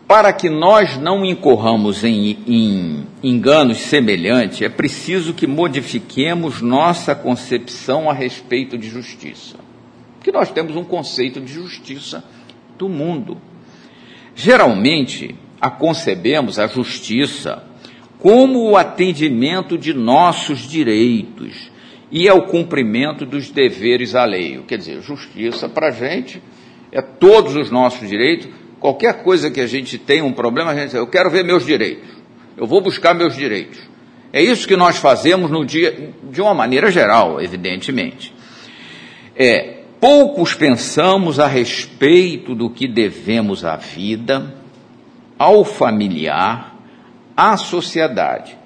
Para 0.05 0.31
que 0.31 0.49
nós 0.49 0.97
não 0.97 1.25
incorramos 1.25 2.03
em, 2.03 2.37
em 2.47 3.07
enganos 3.23 3.77
semelhantes, 3.77 4.61
é 4.61 4.69
preciso 4.69 5.33
que 5.33 5.47
modifiquemos 5.47 6.61
nossa 6.61 7.15
concepção 7.15 8.09
a 8.09 8.13
respeito 8.13 8.77
de 8.77 8.89
justiça. 8.89 9.57
Porque 10.15 10.31
nós 10.31 10.51
temos 10.51 10.75
um 10.75 10.83
conceito 10.83 11.41
de 11.41 11.51
justiça 11.51 12.23
do 12.77 12.87
mundo. 12.87 13.37
Geralmente, 14.35 15.35
a 15.59 15.69
concebemos 15.69 16.59
a 16.59 16.67
justiça 16.67 17.63
como 18.27 18.71
o 18.71 18.75
atendimento 18.75 19.77
de 19.77 19.93
nossos 19.93 20.67
direitos 20.67 21.71
e 22.11 22.27
ao 22.27 22.41
cumprimento 22.41 23.25
dos 23.25 23.49
deveres 23.49 24.15
alheios. 24.15 24.65
Quer 24.67 24.79
dizer, 24.79 25.01
justiça 25.01 25.69
para 25.69 25.87
a 25.87 25.91
gente 25.91 26.43
é 26.91 27.01
todos 27.01 27.55
os 27.55 27.71
nossos 27.71 28.09
direitos. 28.09 28.49
Qualquer 28.81 29.23
coisa 29.23 29.49
que 29.49 29.61
a 29.61 29.65
gente 29.65 29.97
tenha 29.97 30.25
um 30.25 30.33
problema, 30.33 30.71
a 30.71 30.75
gente 30.75 30.87
diz, 30.87 30.95
eu 30.95 31.07
quero 31.07 31.29
ver 31.29 31.45
meus 31.45 31.65
direitos. 31.65 32.09
Eu 32.57 32.67
vou 32.67 32.81
buscar 32.81 33.13
meus 33.13 33.33
direitos. 33.33 33.79
É 34.33 34.43
isso 34.43 34.67
que 34.67 34.75
nós 34.75 34.97
fazemos 34.97 35.49
no 35.49 35.65
dia, 35.65 36.11
de 36.29 36.41
uma 36.41 36.53
maneira 36.53 36.91
geral, 36.91 37.41
evidentemente. 37.41 38.33
É, 39.37 39.83
poucos 40.01 40.53
pensamos 40.53 41.39
a 41.39 41.47
respeito 41.47 42.53
do 42.53 42.69
que 42.69 42.89
devemos 42.89 43.63
à 43.63 43.77
vida, 43.77 44.53
ao 45.39 45.63
familiar, 45.63 46.76
à 47.37 47.55
sociedade, 47.55 48.57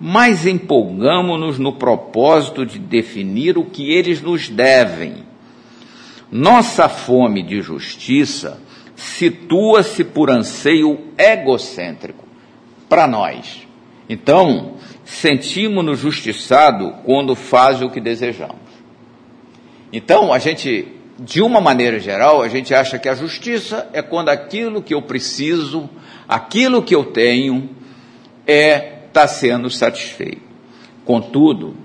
mas 0.00 0.44
empolgamos-nos 0.44 1.58
no 1.58 1.74
propósito 1.74 2.66
de 2.66 2.80
definir 2.80 3.56
o 3.56 3.64
que 3.64 3.92
eles 3.92 4.20
nos 4.20 4.48
devem. 4.48 5.24
Nossa 6.30 6.88
fome 6.88 7.42
de 7.42 7.62
justiça 7.62 8.60
situa-se 8.96 10.02
por 10.02 10.30
anseio 10.30 10.98
egocêntrico 11.16 12.26
para 12.88 13.06
nós. 13.06 13.66
Então, 14.08 14.74
sentimos-nos 15.04 16.00
justiçados 16.00 16.92
quando 17.04 17.34
faz 17.36 17.80
o 17.80 17.88
que 17.88 18.00
desejamos. 18.00 18.56
Então, 19.92 20.32
a 20.32 20.38
gente, 20.38 20.88
de 21.18 21.40
uma 21.40 21.60
maneira 21.60 21.98
geral, 21.98 22.42
a 22.42 22.48
gente 22.48 22.74
acha 22.74 22.98
que 22.98 23.08
a 23.08 23.14
justiça 23.14 23.88
é 23.92 24.02
quando 24.02 24.28
aquilo 24.28 24.82
que 24.82 24.92
eu 24.92 25.02
preciso, 25.02 25.88
aquilo 26.28 26.82
que 26.82 26.94
eu 26.94 27.04
tenho, 27.04 27.70
é 28.48 28.98
está 29.08 29.28
sendo 29.28 29.68
satisfeito. 29.68 30.42
Contudo, 31.04 31.76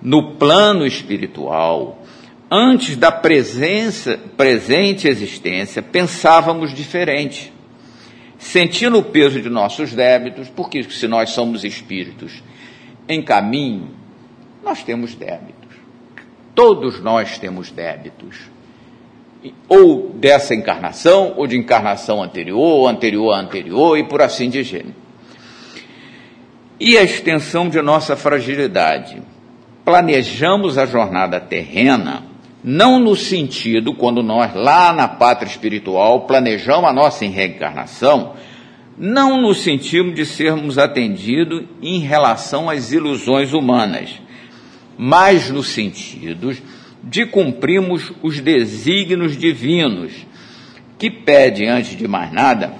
no 0.00 0.32
plano 0.36 0.86
espiritual, 0.86 2.02
antes 2.50 2.96
da 2.96 3.10
presença, 3.10 4.18
presente 4.36 5.08
existência, 5.08 5.82
pensávamos 5.82 6.74
diferente. 6.74 7.52
Sentindo 8.38 8.98
o 8.98 9.04
peso 9.04 9.40
de 9.40 9.48
nossos 9.48 9.92
débitos, 9.92 10.48
porque 10.48 10.82
se 10.84 11.06
nós 11.06 11.30
somos 11.30 11.64
espíritos 11.64 12.42
em 13.08 13.22
caminho, 13.22 13.90
nós 14.64 14.82
temos 14.82 15.14
débitos. 15.14 15.76
Todos 16.54 17.00
nós 17.00 17.38
temos 17.38 17.70
débitos. 17.70 18.50
Ou 19.68 20.10
dessa 20.14 20.54
encarnação, 20.54 21.34
ou 21.36 21.46
de 21.46 21.56
encarnação 21.56 22.22
anterior, 22.22 22.88
anterior 22.88 23.32
a 23.32 23.40
anterior, 23.40 23.98
e 23.98 24.04
por 24.04 24.20
assim 24.20 24.48
de 24.48 24.62
gênero 24.62 25.01
e 26.84 26.98
a 26.98 27.02
extensão 27.04 27.68
de 27.68 27.80
nossa 27.80 28.16
fragilidade. 28.16 29.22
Planejamos 29.84 30.76
a 30.76 30.84
jornada 30.84 31.38
terrena 31.38 32.24
não 32.64 32.98
no 32.98 33.14
sentido, 33.14 33.94
quando 33.94 34.20
nós 34.20 34.52
lá 34.52 34.92
na 34.92 35.06
pátria 35.06 35.48
espiritual 35.48 36.22
planejamos 36.22 36.90
a 36.90 36.92
nossa 36.92 37.24
reencarnação, 37.24 38.34
não 38.98 39.40
no 39.40 39.54
sentido 39.54 40.12
de 40.12 40.26
sermos 40.26 40.76
atendidos 40.76 41.62
em 41.80 42.00
relação 42.00 42.68
às 42.68 42.90
ilusões 42.90 43.52
humanas, 43.52 44.20
mas 44.98 45.50
no 45.50 45.62
sentido 45.62 46.56
de 47.02 47.26
cumprirmos 47.26 48.12
os 48.22 48.40
desígnios 48.40 49.36
divinos, 49.36 50.12
que 50.98 51.10
pedem, 51.10 51.68
antes 51.68 51.96
de 51.96 52.08
mais 52.08 52.32
nada, 52.32 52.72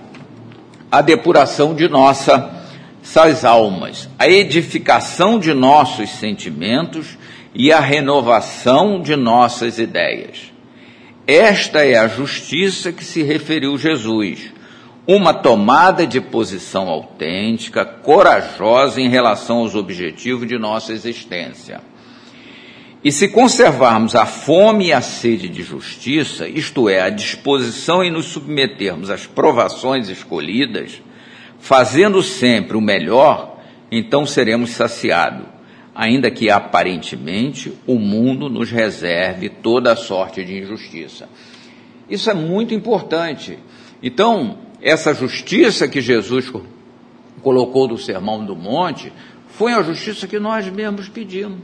a 0.91 1.01
depuração 1.01 1.73
de 1.73 1.89
nossa 1.89 2.62
essas 3.03 3.45
almas, 3.45 4.09
a 4.19 4.29
edificação 4.29 5.39
de 5.39 5.53
nossos 5.53 6.09
sentimentos 6.11 7.19
e 7.53 7.73
a 7.73 7.81
renovação 7.81 9.03
de 9.03 9.17
nossas 9.17 9.79
ideias. 9.79 10.53
Esta 11.27 11.85
é 11.85 11.99
a 11.99 12.09
justiça 12.09 12.93
que 12.93 13.05
se 13.05 13.23
referiu 13.23 13.77
Jesus, 13.77 14.53
uma 15.07 15.35
tomada 15.35 16.07
de 16.07 16.21
posição 16.21 16.89
autêntica, 16.89 17.85
corajosa 17.85 19.01
em 19.01 19.09
relação 19.09 19.59
aos 19.59 19.75
objetivos 19.75 20.47
de 20.47 20.57
nossa 20.57 20.93
existência. 20.93 21.81
E 23.05 23.11
se 23.11 23.27
conservarmos 23.29 24.15
a 24.15 24.25
fome 24.25 24.87
e 24.87 24.93
a 24.93 25.01
sede 25.01 25.49
de 25.49 25.63
justiça, 25.63 26.49
isto 26.49 26.89
é, 26.89 27.01
a 27.01 27.11
disposição 27.11 28.03
em 28.03 28.13
nos 28.13 28.27
submetermos 28.27 29.11
às 29.11 29.27
provações 29.27 30.09
escolhidas, 30.09 31.03
fazendo 31.63 32.25
sempre 32.25 32.77
o 32.77 32.81
melhor, 32.81 33.57
então 33.89 34.27
seremos 34.27 34.71
saciados, 34.71 35.47
ainda 35.95 36.29
que 36.29 36.51
aparentemente 36.51 37.73
o 37.87 38.01
mundo 38.01 38.51
nos 38.51 38.69
reserve 38.73 39.49
toda 39.49 39.93
a 39.93 39.97
sorte 39.97 40.45
de 40.45 40.59
injustiça. 40.59 41.29
Isso 42.11 42.29
é 42.29 42.35
muito 42.35 42.75
importante. 42.75 43.57
Então, 44.03 44.59
essa 44.83 45.15
justiça 45.15 45.87
que 45.87 46.01
Jesus 46.01 46.53
colocou 47.43 47.87
do 47.87 47.97
Sermão 47.97 48.45
do 48.45 48.57
Monte 48.57 49.13
foi 49.47 49.73
a 49.73 49.85
justiça 49.85 50.27
que 50.27 50.41
nós 50.41 50.67
mesmos 50.67 51.09
pedimos. 51.09 51.61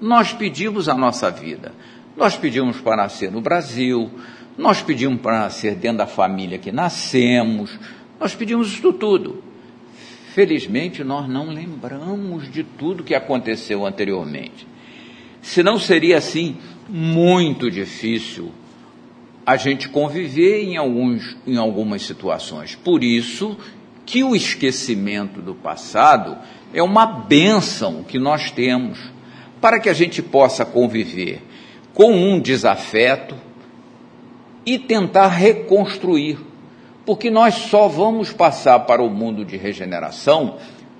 Nós 0.00 0.32
pedimos 0.32 0.88
a 0.88 0.94
nossa 0.94 1.30
vida. 1.30 1.74
Nós 2.16 2.34
pedimos 2.34 2.80
para 2.80 2.96
nascer 2.96 3.30
no 3.30 3.42
Brasil, 3.42 4.10
nós 4.56 4.80
pedimos 4.80 5.20
para 5.20 5.40
nascer 5.40 5.74
dentro 5.74 5.98
da 5.98 6.06
família 6.06 6.56
que 6.56 6.72
nascemos, 6.72 7.78
nós 8.18 8.34
pedimos 8.34 8.68
isso 8.68 8.92
tudo. 8.92 9.42
Felizmente, 10.34 11.02
nós 11.02 11.28
não 11.28 11.48
lembramos 11.48 12.50
de 12.50 12.62
tudo 12.62 13.04
que 13.04 13.14
aconteceu 13.14 13.86
anteriormente. 13.86 14.66
Senão 15.40 15.78
seria 15.78 16.18
assim 16.18 16.56
muito 16.88 17.70
difícil 17.70 18.52
a 19.46 19.56
gente 19.56 19.88
conviver 19.88 20.64
em, 20.64 20.76
alguns, 20.76 21.36
em 21.46 21.56
algumas 21.56 22.02
situações. 22.02 22.74
Por 22.74 23.04
isso 23.04 23.56
que 24.04 24.24
o 24.24 24.34
esquecimento 24.34 25.40
do 25.40 25.54
passado 25.54 26.36
é 26.74 26.82
uma 26.82 27.06
benção 27.06 28.02
que 28.02 28.18
nós 28.18 28.50
temos 28.50 28.98
para 29.60 29.80
que 29.80 29.88
a 29.88 29.92
gente 29.92 30.20
possa 30.20 30.64
conviver 30.64 31.40
com 31.94 32.12
um 32.12 32.40
desafeto 32.40 33.34
e 34.66 34.78
tentar 34.78 35.28
reconstruir 35.28 36.38
porque 37.06 37.30
nós 37.30 37.54
só 37.54 37.86
vamos 37.86 38.32
passar 38.32 38.80
para 38.80 39.00
o 39.00 39.08
mundo 39.08 39.44
de 39.44 39.56
regeneração 39.56 40.56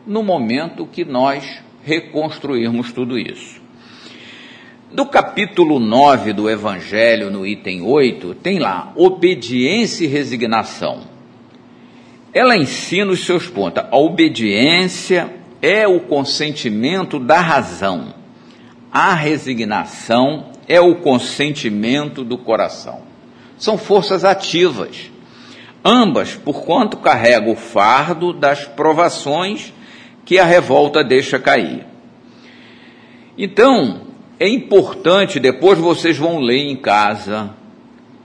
no 0.06 0.22
momento 0.22 0.86
que 0.86 1.04
nós 1.04 1.60
reconstruirmos 1.84 2.92
tudo 2.92 3.18
isso. 3.18 3.60
No 4.92 5.06
capítulo 5.06 5.80
9 5.80 6.32
do 6.32 6.48
Evangelho, 6.48 7.28
no 7.28 7.44
item 7.44 7.82
8, 7.82 8.36
tem 8.36 8.60
lá 8.60 8.92
obediência 8.94 10.04
e 10.04 10.06
resignação. 10.06 11.00
Ela 12.32 12.56
ensina 12.56 13.10
os 13.10 13.24
seus 13.26 13.48
pontos. 13.48 13.82
A 13.90 13.96
obediência 13.96 15.34
é 15.60 15.88
o 15.88 15.98
consentimento 16.00 17.18
da 17.18 17.40
razão. 17.40 18.14
A 18.92 19.12
resignação 19.12 20.52
é 20.68 20.80
o 20.80 20.94
consentimento 20.96 22.22
do 22.22 22.38
coração. 22.38 23.00
São 23.58 23.76
forças 23.76 24.24
ativas 24.24 25.10
ambas 25.86 26.34
por 26.34 26.64
quanto 26.64 26.96
carrega 26.96 27.48
o 27.48 27.54
fardo 27.54 28.32
das 28.32 28.64
provações 28.64 29.72
que 30.24 30.36
a 30.36 30.44
revolta 30.44 31.04
deixa 31.04 31.38
cair. 31.38 31.86
Então, 33.38 34.00
é 34.40 34.48
importante, 34.48 35.38
depois 35.38 35.78
vocês 35.78 36.18
vão 36.18 36.40
ler 36.40 36.58
em 36.58 36.76
casa, 36.76 37.50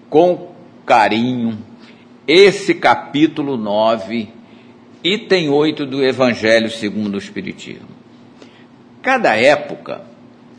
com 0.10 0.50
carinho, 0.86 1.60
esse 2.28 2.74
capítulo 2.74 3.56
9, 3.58 4.30
item 5.04 5.50
8 5.50 5.86
do 5.86 6.04
Evangelho 6.04 6.70
segundo 6.72 7.16
o 7.16 7.20
Espiritismo. 7.20 7.90
Cada 9.04 9.36
época, 9.36 10.02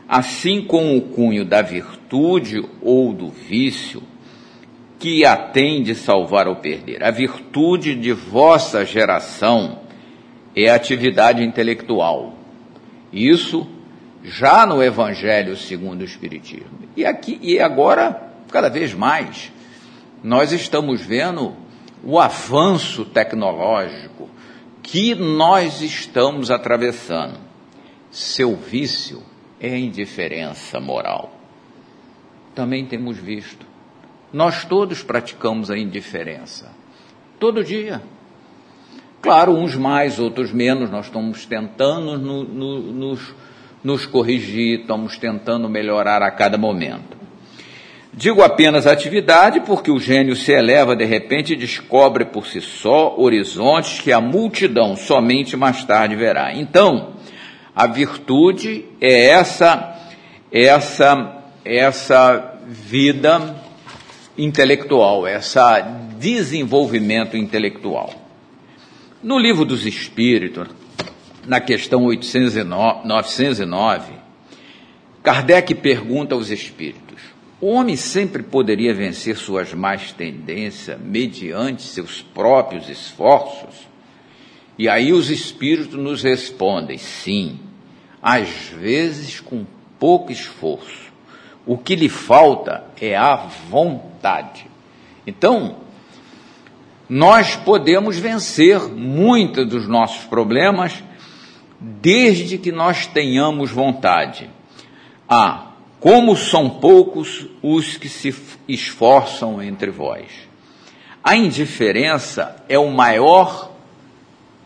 assim 0.07 0.61
como 0.61 0.95
o 0.95 1.01
cunho 1.01 1.43
da 1.43 1.61
virtude 1.61 2.63
ou 2.81 3.11
do 3.11 3.29
vício, 3.29 4.01
que 5.03 5.25
a 5.25 5.35
tem 5.35 5.83
de 5.83 5.95
salvar 5.95 6.47
ou 6.47 6.55
perder. 6.55 7.03
A 7.03 7.11
virtude 7.11 7.93
de 7.93 8.13
vossa 8.13 8.85
geração 8.85 9.79
é 10.55 10.69
a 10.69 10.75
atividade 10.75 11.43
intelectual. 11.43 12.37
Isso 13.11 13.67
já 14.23 14.65
no 14.65 14.81
Evangelho 14.81 15.57
segundo 15.57 15.99
o 15.99 16.05
Espiritismo. 16.05 16.87
E 16.95 17.05
aqui 17.05 17.37
e 17.41 17.59
agora, 17.59 18.31
cada 18.49 18.69
vez 18.69 18.93
mais, 18.93 19.51
nós 20.23 20.53
estamos 20.53 21.01
vendo 21.01 21.53
o 22.01 22.17
avanço 22.17 23.03
tecnológico 23.03 24.29
que 24.81 25.13
nós 25.15 25.81
estamos 25.81 26.49
atravessando. 26.49 27.41
Seu 28.09 28.55
vício 28.55 29.21
é 29.59 29.67
a 29.67 29.77
indiferença 29.77 30.79
moral. 30.79 31.37
Também 32.55 32.85
temos 32.85 33.17
visto. 33.17 33.72
Nós 34.33 34.65
todos 34.65 35.03
praticamos 35.03 35.69
a 35.69 35.77
indiferença. 35.77 36.71
Todo 37.39 37.63
dia. 37.63 38.01
Claro, 39.21 39.53
uns 39.53 39.75
mais, 39.75 40.19
outros 40.19 40.51
menos, 40.51 40.89
nós 40.89 41.05
estamos 41.05 41.45
tentando 41.45 42.17
no, 42.17 42.43
no, 42.43 42.79
nos, 42.81 43.33
nos 43.83 44.05
corrigir, 44.05 44.81
estamos 44.81 45.17
tentando 45.17 45.69
melhorar 45.69 46.21
a 46.23 46.31
cada 46.31 46.57
momento. 46.57 47.15
Digo 48.15 48.43
apenas 48.43 48.85
atividade 48.85 49.61
porque 49.61 49.89
o 49.89 49.99
gênio 49.99 50.35
se 50.35 50.51
eleva 50.51 50.95
de 50.95 51.05
repente 51.05 51.53
e 51.53 51.55
descobre 51.55 52.25
por 52.25 52.45
si 52.45 52.61
só 52.61 53.15
horizontes 53.17 54.01
que 54.01 54.11
a 54.11 54.21
multidão 54.21 54.95
somente 54.95 55.55
mais 55.55 55.83
tarde 55.83 56.15
verá. 56.15 56.53
Então, 56.53 57.13
a 57.75 57.87
virtude 57.87 58.85
é 58.99 59.29
essa 59.29 59.97
essa 60.51 61.43
essa 61.65 62.59
vida 62.67 63.62
intelectual, 64.37 65.27
essa 65.27 65.81
desenvolvimento 66.17 67.37
intelectual. 67.37 68.13
No 69.21 69.37
livro 69.37 69.65
dos 69.65 69.85
Espíritos, 69.85 70.67
na 71.45 71.59
questão 71.59 72.03
809, 72.05 73.07
909, 73.07 74.13
Kardec 75.21 75.75
pergunta 75.75 76.35
aos 76.35 76.49
espíritos: 76.49 77.21
o 77.61 77.67
homem 77.67 77.95
sempre 77.95 78.43
poderia 78.43 78.93
vencer 78.93 79.37
suas 79.37 79.73
más 79.73 80.11
tendências 80.11 80.99
mediante 80.99 81.83
seus 81.83 82.21
próprios 82.21 82.89
esforços? 82.89 83.87
E 84.77 84.89
aí 84.89 85.13
os 85.13 85.29
espíritos 85.29 85.97
nos 85.97 86.23
respondem: 86.23 86.97
sim, 86.97 87.59
às 88.21 88.49
vezes 88.49 89.39
com 89.39 89.65
pouco 89.97 90.31
esforço. 90.31 91.02
O 91.65 91.77
que 91.77 91.95
lhe 91.95 92.09
falta 92.09 92.83
é 92.99 93.15
a 93.15 93.35
vontade. 93.69 94.67
Então, 95.25 95.77
nós 97.09 97.55
podemos 97.55 98.17
vencer 98.17 98.79
muitos 98.89 99.67
dos 99.67 99.87
nossos 99.87 100.25
problemas 100.25 101.03
desde 101.79 102.57
que 102.57 102.71
nós 102.71 103.07
tenhamos 103.07 103.71
vontade. 103.71 104.49
Ah, 105.27 105.67
como 105.99 106.35
são 106.35 106.69
poucos 106.69 107.47
os 107.61 107.97
que 107.97 108.09
se 108.09 108.35
esforçam 108.67 109.61
entre 109.61 109.89
vós. 109.89 110.25
A 111.23 111.35
indiferença 111.35 112.57
é 112.67 112.77
o 112.77 112.91
maior 112.91 113.71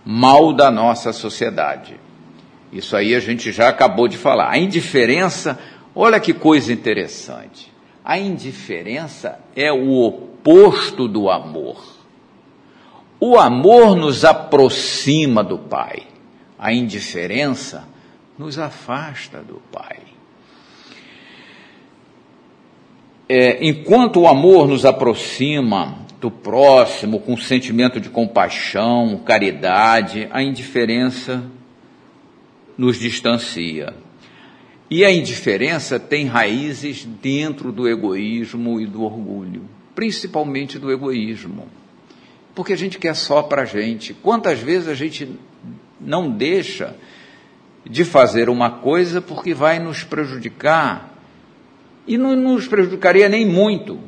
mal 0.04 0.52
da 0.52 0.72
nossa 0.72 1.14
sociedade. 1.14 2.00
Isso 2.72 2.96
aí 2.96 3.14
a 3.14 3.20
gente 3.20 3.52
já 3.52 3.70
acabou 3.70 4.08
de 4.08 4.18
falar. 4.18 4.50
A 4.50 4.58
indiferença, 4.58 5.60
olha 5.98 6.20
que 6.20 6.34
coisa 6.34 6.72
interessante. 6.72 7.72
A 8.06 8.18
indiferença 8.18 9.40
é 9.56 9.72
o 9.72 10.02
oposto 10.02 11.08
do 11.08 11.30
amor. 11.30 11.98
O 13.20 13.38
amor 13.38 13.96
nos 13.96 14.24
aproxima 14.24 15.44
do 15.44 15.58
Pai, 15.58 16.04
a 16.58 16.72
indiferença 16.72 17.88
nos 18.38 18.60
afasta 18.60 19.40
do 19.40 19.62
Pai. 19.72 19.98
É, 23.28 23.66
enquanto 23.68 24.22
o 24.22 24.28
amor 24.28 24.68
nos 24.68 24.86
aproxima 24.86 26.06
do 26.22 26.32
próximo 26.32 27.20
com 27.20 27.36
sentimento 27.36 28.00
de 28.00 28.10
compaixão, 28.10 29.22
caridade, 29.26 30.28
a 30.32 30.42
indiferença 30.42 31.44
nos 32.78 33.00
distancia. 33.00 33.94
E 34.90 35.04
a 35.04 35.12
indiferença 35.12 36.00
tem 36.00 36.26
raízes 36.26 37.06
dentro 37.06 37.72
do 37.72 37.88
egoísmo 37.88 38.80
e 38.80 38.86
do 38.86 39.04
orgulho, 39.04 39.64
principalmente 39.94 40.80
do 40.80 40.92
egoísmo 40.92 41.68
porque 42.58 42.74
a 42.74 42.76
gente 42.76 42.98
quer 42.98 43.16
só 43.16 43.44
para 43.44 43.62
a 43.62 43.66
gente. 43.66 44.16
Quantas 44.16 44.60
vezes 44.60 44.88
a 44.88 44.96
gente 44.96 45.30
não 46.02 46.28
deixa 46.28 46.96
de 47.86 48.04
fazer 48.04 48.50
uma 48.50 48.72
coisa 48.72 49.22
porque 49.22 49.54
vai 49.54 49.78
nos 49.78 50.04
prejudicar? 50.04 51.22
E 52.08 52.18
não 52.18 52.36
nos 52.36 52.68
prejudicaria 52.68 53.30
nem 53.30 53.46
muito, 53.46 54.00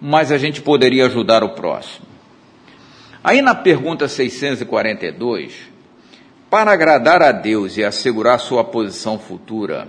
mas 0.00 0.30
a 0.30 0.38
gente 0.38 0.62
poderia 0.62 1.06
ajudar 1.06 1.42
o 1.42 1.48
próximo. 1.48 2.06
Aí 3.24 3.42
na 3.42 3.56
pergunta 3.56 4.06
642, 4.06 5.52
para 6.50 6.72
agradar 6.72 7.22
a 7.22 7.32
Deus 7.32 7.76
e 7.76 7.84
assegurar 7.84 8.38
sua 8.40 8.64
posição 8.64 9.18
futura, 9.18 9.88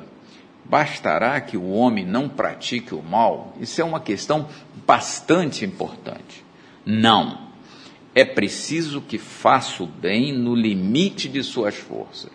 bastará 0.66 1.40
que 1.42 1.58
o 1.58 1.72
homem 1.72 2.06
não 2.06 2.28
pratique 2.28 2.94
o 2.94 3.02
mal? 3.02 3.54
Isso 3.60 3.82
é 3.82 3.84
uma 3.84 4.00
questão 4.00 4.48
bastante 4.86 5.66
importante. 5.66 6.44
Não 6.86 7.50
é 8.14 8.26
preciso 8.26 9.02
que 9.02 9.18
faça 9.18 9.84
o 9.84 9.88
bem 9.88 10.34
no 10.34 10.56
limite 10.56 11.30
de 11.30 11.44
suas 11.44 11.76
forças. 11.76 12.32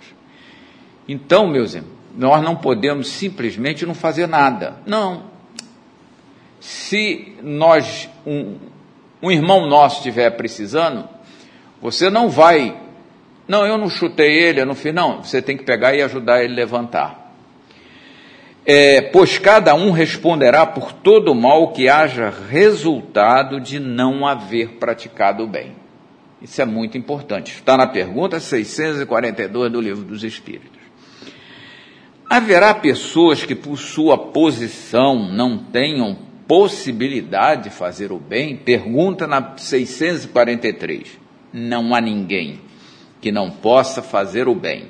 Então, 1.08 1.46
meus 1.46 1.74
irmãos, 1.74 1.94
nós 2.16 2.42
não 2.42 2.56
podemos 2.56 3.08
simplesmente 3.08 3.84
não 3.84 3.94
fazer 3.94 4.26
nada. 4.26 4.76
Não. 4.86 5.24
Se 6.60 7.36
nós, 7.42 8.08
um, 8.24 8.56
um 9.20 9.30
irmão 9.30 9.66
nosso 9.66 9.96
estiver 9.96 10.30
precisando, 10.30 11.08
você 11.82 12.08
não 12.08 12.30
vai. 12.30 12.80
Não, 13.46 13.66
eu 13.66 13.76
não 13.76 13.90
chutei 13.90 14.42
ele, 14.42 14.60
eu 14.60 14.66
não 14.66 14.74
fiz. 14.74 14.94
Não, 14.94 15.22
você 15.22 15.42
tem 15.42 15.56
que 15.56 15.64
pegar 15.64 15.94
e 15.94 16.02
ajudar 16.02 16.42
ele 16.42 16.54
a 16.54 16.56
levantar. 16.56 17.24
É, 18.66 19.02
pois 19.02 19.38
cada 19.38 19.74
um 19.74 19.90
responderá 19.90 20.64
por 20.64 20.92
todo 20.92 21.32
o 21.32 21.34
mal 21.34 21.72
que 21.72 21.86
haja 21.86 22.32
resultado 22.48 23.60
de 23.60 23.78
não 23.78 24.26
haver 24.26 24.76
praticado 24.78 25.44
o 25.44 25.46
bem. 25.46 25.76
Isso 26.40 26.62
é 26.62 26.64
muito 26.64 26.96
importante. 26.96 27.52
Está 27.52 27.76
na 27.76 27.86
pergunta 27.86 28.40
642 28.40 29.70
do 29.70 29.80
Livro 29.80 30.04
dos 30.04 30.24
Espíritos. 30.24 30.80
Haverá 32.28 32.74
pessoas 32.74 33.44
que, 33.44 33.54
por 33.54 33.78
sua 33.78 34.16
posição, 34.16 35.30
não 35.30 35.58
tenham 35.58 36.16
possibilidade 36.48 37.64
de 37.64 37.70
fazer 37.70 38.12
o 38.12 38.18
bem? 38.18 38.56
Pergunta 38.56 39.26
na 39.26 39.56
643. 39.56 41.18
Não 41.52 41.94
há 41.94 42.00
ninguém 42.00 42.60
que 43.24 43.32
não 43.32 43.50
possa 43.50 44.02
fazer 44.02 44.48
o 44.48 44.54
bem. 44.54 44.84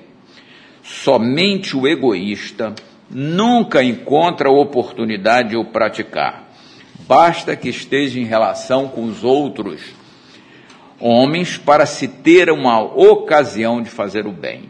Somente 0.83 1.77
o 1.77 1.87
egoísta 1.87 2.75
nunca 3.09 3.81
encontra 3.81 4.51
oportunidade 4.51 5.51
de 5.51 5.57
o 5.57 5.67
praticar. 5.67 6.49
Basta 7.07 7.55
que 7.55 7.69
esteja 7.69 8.19
em 8.19 8.25
relação 8.25 8.89
com 8.89 9.05
os 9.05 9.23
outros 9.23 9.83
homens 10.99 11.57
para 11.57 11.87
se 11.87 12.09
ter 12.09 12.51
uma 12.51 12.81
ocasião 12.83 13.81
de 13.81 13.89
fazer 13.89 14.27
o 14.27 14.33
bem. 14.33 14.65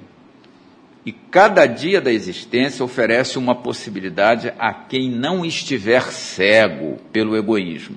E 1.07 1.11
cada 1.11 1.65
dia 1.65 2.03
da 2.03 2.13
existência 2.13 2.85
oferece 2.85 3.39
uma 3.39 3.55
possibilidade 3.55 4.53
a 4.59 4.75
quem 4.75 5.11
não 5.11 5.43
estiver 5.43 6.03
cego 6.13 6.99
pelo 7.11 7.35
egoísmo. 7.35 7.97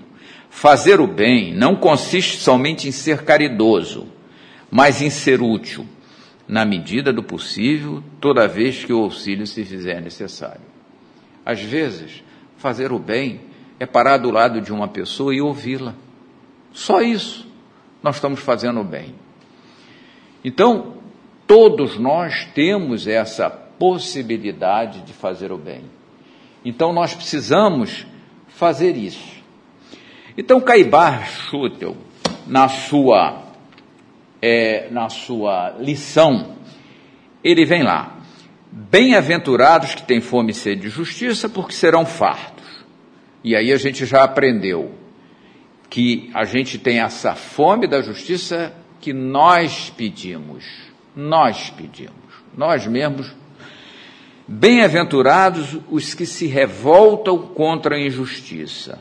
Fazer 0.50 1.02
o 1.02 1.08
bem 1.08 1.54
não 1.54 1.76
consiste 1.76 2.38
somente 2.38 2.88
em 2.88 2.92
ser 2.94 3.24
caridoso, 3.24 4.16
mas 4.72 5.02
em 5.02 5.10
ser 5.10 5.42
útil 5.42 5.86
na 6.48 6.64
medida 6.64 7.12
do 7.12 7.22
possível, 7.22 8.02
toda 8.22 8.48
vez 8.48 8.86
que 8.86 8.94
o 8.94 9.04
auxílio 9.04 9.46
se 9.46 9.66
fizer 9.66 10.02
necessário. 10.02 10.62
Às 11.46 11.62
vezes, 11.62 12.24
fazer 12.58 12.92
o 12.92 13.00
bem 13.00 13.42
é 13.80 13.86
parar 13.86 14.18
do 14.18 14.32
lado 14.32 14.62
de 14.62 14.72
uma 14.72 14.88
pessoa 14.88 15.36
e 15.36 15.42
ouvi-la. 15.42 15.94
Só 16.72 17.02
isso 17.02 17.46
nós 18.02 18.16
estamos 18.16 18.40
fazendo 18.40 18.80
o 18.80 18.84
bem. 18.84 19.16
Então, 20.44 20.94
todos 21.46 21.98
nós 21.98 22.46
temos 22.54 23.08
essa 23.08 23.50
possibilidade 23.50 25.02
de 25.02 25.12
fazer 25.12 25.52
o 25.52 25.58
bem. 25.58 25.84
Então, 26.64 26.94
nós 26.94 27.14
precisamos 27.14 28.06
fazer 28.48 28.96
isso. 28.96 29.38
Então, 30.38 30.62
Caibar 30.62 31.28
Schutel, 31.30 31.98
na 32.46 32.70
sua 32.70 33.47
é, 34.42 34.90
na 34.92 35.10
sua 35.10 35.76
lição, 35.80 36.56
ele 37.44 37.66
vem 37.66 37.84
lá. 37.84 38.18
Bem-aventurados 38.72 39.96
que 39.96 40.04
têm 40.04 40.22
fome 40.22 40.52
e 40.52 40.54
sede 40.54 40.82
de 40.82 40.90
justiça, 40.90 41.50
porque 41.50 41.74
serão 41.74 42.06
fartos. 42.06 42.86
E 43.44 43.56
aí 43.56 43.72
a 43.72 43.78
gente 43.78 44.06
já 44.06 44.24
aprendeu 44.24 44.94
que 45.90 46.30
a 46.34 46.44
gente 46.44 46.78
tem 46.78 47.00
essa 47.00 47.34
fome 47.34 47.88
da 47.88 48.02
justiça 48.02 48.74
que 49.00 49.14
nós 49.14 49.90
pedimos. 49.90 50.66
Nós 51.16 51.70
pedimos. 51.70 52.14
Nós 52.56 52.86
mesmos. 52.86 53.34
Bem-aventurados 54.48 55.78
os 55.90 56.14
que 56.14 56.26
se 56.26 56.46
revoltam 56.48 57.38
contra 57.40 57.96
a 57.96 58.00
injustiça. 58.00 59.00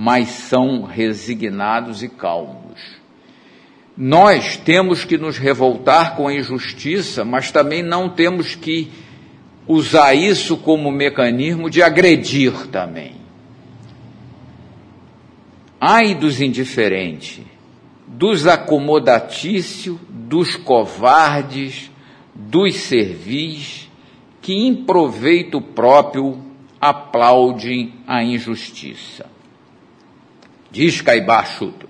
mas 0.00 0.28
são 0.28 0.84
resignados 0.84 2.04
e 2.04 2.08
calmos. 2.08 2.97
Nós 4.00 4.56
temos 4.56 5.04
que 5.04 5.18
nos 5.18 5.38
revoltar 5.38 6.14
com 6.14 6.28
a 6.28 6.32
injustiça, 6.32 7.24
mas 7.24 7.50
também 7.50 7.82
não 7.82 8.08
temos 8.08 8.54
que 8.54 8.88
usar 9.66 10.14
isso 10.14 10.56
como 10.56 10.88
mecanismo 10.92 11.68
de 11.68 11.82
agredir 11.82 12.68
também. 12.68 13.16
Ai 15.80 16.14
dos 16.14 16.40
indiferentes, 16.40 17.40
dos 18.06 18.46
acomodatícios, 18.46 19.98
dos 20.08 20.54
covardes, 20.54 21.90
dos 22.32 22.76
servis, 22.76 23.90
que 24.40 24.52
em 24.52 24.76
proveito 24.76 25.60
próprio 25.60 26.38
aplaudem 26.80 27.94
a 28.06 28.22
injustiça. 28.22 29.26
Diz 30.70 31.00
Caibachuto, 31.00 31.87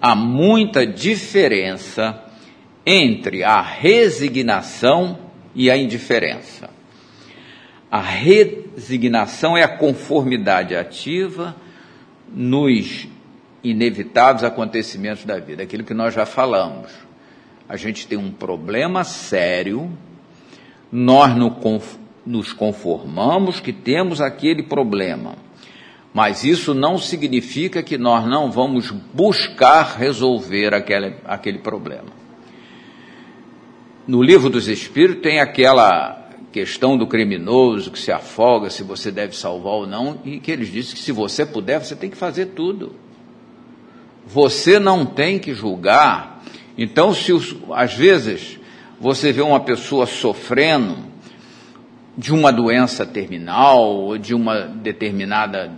há 0.00 0.14
muita 0.14 0.86
diferença 0.86 2.22
entre 2.86 3.44
a 3.44 3.60
resignação 3.60 5.18
e 5.54 5.70
a 5.70 5.76
indiferença. 5.76 6.70
A 7.90 8.00
resignação 8.00 9.56
é 9.56 9.62
a 9.62 9.76
conformidade 9.76 10.74
ativa 10.74 11.54
nos 12.32 13.08
inevitáveis 13.62 14.44
acontecimentos 14.44 15.24
da 15.24 15.38
vida, 15.38 15.62
aquilo 15.62 15.84
que 15.84 15.92
nós 15.92 16.14
já 16.14 16.24
falamos. 16.24 16.92
A 17.68 17.76
gente 17.76 18.06
tem 18.06 18.16
um 18.16 18.30
problema 18.30 19.04
sério, 19.04 19.90
nós 20.90 21.32
nos 22.24 22.52
conformamos 22.52 23.60
que 23.60 23.72
temos 23.72 24.20
aquele 24.20 24.62
problema 24.62 25.34
mas 26.12 26.44
isso 26.44 26.74
não 26.74 26.98
significa 26.98 27.82
que 27.82 27.96
nós 27.96 28.26
não 28.26 28.50
vamos 28.50 28.90
buscar 28.90 29.96
resolver 29.96 30.74
aquele, 30.74 31.14
aquele 31.24 31.58
problema. 31.58 32.08
No 34.06 34.22
livro 34.22 34.50
dos 34.50 34.66
Espíritos 34.66 35.22
tem 35.22 35.38
aquela 35.38 36.28
questão 36.50 36.96
do 36.96 37.06
criminoso 37.06 37.92
que 37.92 37.98
se 37.98 38.10
afoga, 38.10 38.70
se 38.70 38.82
você 38.82 39.12
deve 39.12 39.36
salvar 39.36 39.74
ou 39.74 39.86
não, 39.86 40.18
e 40.24 40.40
que 40.40 40.50
eles 40.50 40.68
dizem 40.68 40.94
que 40.94 41.00
se 41.00 41.12
você 41.12 41.46
puder, 41.46 41.78
você 41.78 41.94
tem 41.94 42.10
que 42.10 42.16
fazer 42.16 42.46
tudo. 42.46 42.96
Você 44.26 44.80
não 44.80 45.06
tem 45.06 45.38
que 45.38 45.54
julgar. 45.54 46.42
Então, 46.76 47.14
se 47.14 47.32
os, 47.32 47.54
às 47.72 47.94
vezes 47.94 48.58
você 48.98 49.32
vê 49.32 49.42
uma 49.42 49.60
pessoa 49.60 50.06
sofrendo 50.06 50.96
de 52.18 52.34
uma 52.34 52.52
doença 52.52 53.06
terminal 53.06 53.80
ou 53.80 54.18
de 54.18 54.34
uma 54.34 54.62
determinada 54.62 55.72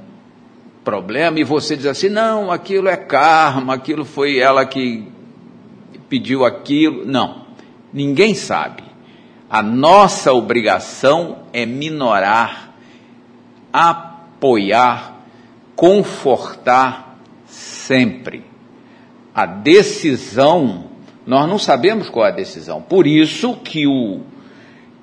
problema 0.85 1.39
e 1.41 1.45
você 1.45 1.77
diz 1.77 1.87
assim: 1.87 2.09
não, 2.09 2.51
aquilo 2.51 2.89
é 2.89 2.97
karma, 2.97 3.75
aquilo 3.75 4.05
foi 4.05 4.39
ela 4.39 4.67
que 4.67 5.07
pediu 6.09 6.45
aquilo. 6.45 7.05
Não, 7.07 7.47
ninguém 7.93 8.35
sabe. 8.35 8.83
A 9.49 9.63
nossa 9.63 10.33
obrigação 10.33 11.41
é 11.53 11.67
minorar, 11.67 12.71
apoiar, 13.73 15.21
confortar 15.77 17.19
sempre. 17.47 18.45
A 19.35 19.47
decisão, 19.47 20.87
nós 21.27 21.49
não 21.49 21.59
sabemos 21.59 22.09
qual 22.09 22.27
é 22.27 22.29
a 22.31 22.35
decisão. 22.35 22.81
Por 22.81 23.07
isso 23.07 23.57
que 23.57 23.87
o, 23.87 24.21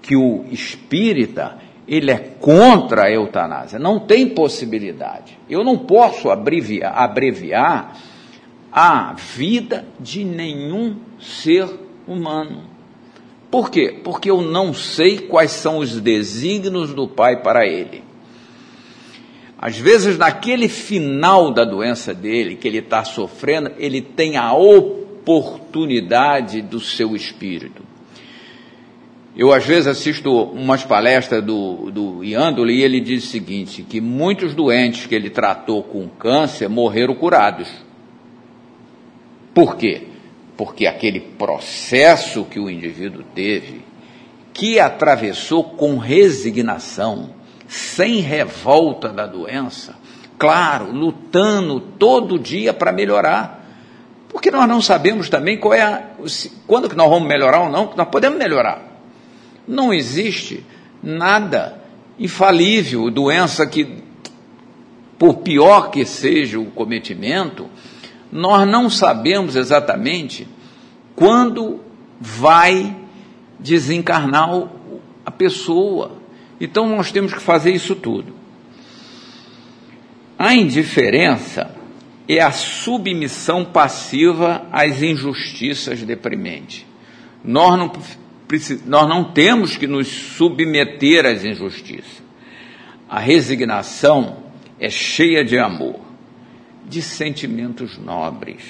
que 0.01 0.15
o 0.15 0.45
espírita 0.51 1.57
ele 1.89 2.11
é 2.11 2.19
contra 2.39 3.05
a 3.05 3.11
eutanásia. 3.11 3.79
Não 3.79 3.99
tem 3.99 4.29
possibilidade. 4.29 5.39
Eu 5.49 5.63
não 5.63 5.75
posso 5.75 6.29
abreviar, 6.29 6.95
abreviar 6.95 7.97
a 8.71 9.13
vida 9.13 9.87
de 9.99 10.23
nenhum 10.23 10.97
ser 11.19 11.67
humano. 12.07 12.61
Por 13.49 13.71
quê? 13.71 13.99
Porque 14.03 14.29
eu 14.29 14.43
não 14.43 14.71
sei 14.71 15.17
quais 15.17 15.49
são 15.49 15.79
os 15.79 15.99
desígnios 15.99 16.93
do 16.93 17.07
Pai 17.07 17.41
para 17.41 17.65
ele. 17.65 18.03
Às 19.57 19.75
vezes, 19.75 20.15
naquele 20.15 20.69
final 20.69 21.51
da 21.51 21.65
doença 21.65 22.13
dele, 22.13 22.55
que 22.55 22.67
ele 22.67 22.77
está 22.77 23.03
sofrendo, 23.03 23.71
ele 23.79 23.99
tem 23.99 24.37
a 24.37 24.53
oportunidade 24.53 26.61
do 26.61 26.79
seu 26.79 27.15
espírito 27.15 27.88
eu, 29.35 29.53
às 29.53 29.65
vezes, 29.65 29.87
assisto 29.87 30.31
umas 30.31 30.83
palestras 30.83 31.43
do, 31.43 31.91
do 31.91 32.23
Iandoli 32.23 32.79
e 32.79 32.83
ele 32.83 32.99
diz 32.99 33.23
o 33.23 33.27
seguinte: 33.27 33.83
que 33.83 34.01
muitos 34.01 34.53
doentes 34.53 35.05
que 35.05 35.15
ele 35.15 35.29
tratou 35.29 35.83
com 35.83 36.07
câncer 36.07 36.67
morreram 36.67 37.15
curados. 37.15 37.69
Por 39.53 39.75
quê? 39.75 40.07
Porque 40.57 40.87
aquele 40.87 41.19
processo 41.19 42.43
que 42.45 42.59
o 42.59 42.69
indivíduo 42.69 43.23
teve, 43.35 43.81
que 44.51 44.79
atravessou 44.79 45.63
com 45.63 45.97
resignação, 45.97 47.29
sem 47.67 48.19
revolta 48.19 49.09
da 49.09 49.25
doença, 49.25 49.95
claro, 50.37 50.91
lutando 50.91 51.79
todo 51.79 52.39
dia 52.39 52.73
para 52.73 52.91
melhorar. 52.91 53.57
Porque 54.27 54.51
nós 54.51 54.67
não 54.67 54.81
sabemos 54.81 55.29
também 55.29 55.57
qual 55.57 55.73
é 55.73 55.81
a, 55.81 56.03
quando 56.67 56.89
que 56.89 56.95
nós 56.95 57.09
vamos 57.09 57.27
melhorar 57.27 57.61
ou 57.61 57.69
não, 57.69 57.93
nós 57.95 58.07
podemos 58.09 58.37
melhorar. 58.37 58.88
Não 59.69 59.93
existe 59.93 60.65
nada 61.03 61.79
infalível, 62.17 63.11
doença 63.11 63.67
que, 63.67 64.01
por 65.17 65.37
pior 65.37 65.91
que 65.91 66.03
seja 66.05 66.59
o 66.59 66.71
cometimento, 66.71 67.69
nós 68.31 68.67
não 68.67 68.89
sabemos 68.89 69.55
exatamente 69.55 70.47
quando 71.15 71.81
vai 72.19 72.97
desencarnar 73.59 74.49
a 75.23 75.29
pessoa. 75.29 76.17
Então 76.59 76.89
nós 76.89 77.11
temos 77.11 77.31
que 77.31 77.39
fazer 77.39 77.71
isso 77.71 77.95
tudo. 77.95 78.33
A 80.37 80.55
indiferença 80.55 81.75
é 82.27 82.41
a 82.41 82.51
submissão 82.51 83.63
passiva 83.63 84.65
às 84.71 85.03
injustiças 85.03 86.01
deprimentes. 86.01 86.85
Nós 87.43 87.77
não 87.77 87.91
nós 88.85 89.07
não 89.07 89.25
temos 89.25 89.77
que 89.77 89.85
nos 89.85 90.07
submeter 90.07 91.25
às 91.25 91.45
injustiças. 91.45 92.23
A 93.07 93.19
resignação 93.19 94.37
é 94.79 94.89
cheia 94.89 95.43
de 95.43 95.59
amor, 95.59 95.99
de 96.87 97.01
sentimentos 97.01 97.97
nobres, 97.97 98.63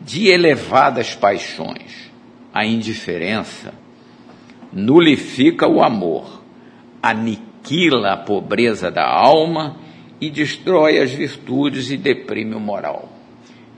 de 0.00 0.28
elevadas 0.28 1.14
paixões. 1.14 2.10
A 2.52 2.66
indiferença 2.66 3.72
nulifica 4.72 5.68
o 5.68 5.82
amor, 5.82 6.42
aniquila 7.00 8.14
a 8.14 8.16
pobreza 8.16 8.90
da 8.90 9.06
alma 9.06 9.76
e 10.20 10.30
destrói 10.30 10.98
as 10.98 11.12
virtudes 11.12 11.90
e 11.90 11.96
deprime 11.96 12.54
o 12.54 12.60
moral. 12.60 13.12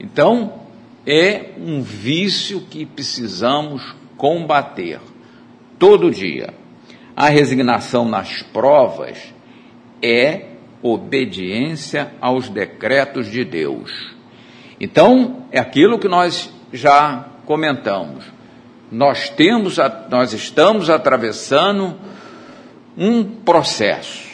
Então, 0.00 0.62
é 1.06 1.50
um 1.58 1.82
vício 1.82 2.62
que 2.62 2.86
precisamos 2.86 3.94
combater 4.16 5.00
todo 5.78 6.10
dia. 6.10 6.54
A 7.16 7.28
resignação 7.28 8.08
nas 8.08 8.42
provas 8.42 9.18
é 10.02 10.46
obediência 10.82 12.12
aos 12.20 12.48
decretos 12.48 13.30
de 13.30 13.44
Deus. 13.44 13.90
Então, 14.80 15.44
é 15.50 15.58
aquilo 15.58 15.98
que 15.98 16.08
nós 16.08 16.52
já 16.72 17.26
comentamos. 17.44 18.24
Nós 18.90 19.28
temos, 19.28 19.76
nós 20.10 20.32
estamos 20.32 20.88
atravessando 20.88 21.96
um 22.96 23.24
processo. 23.24 24.28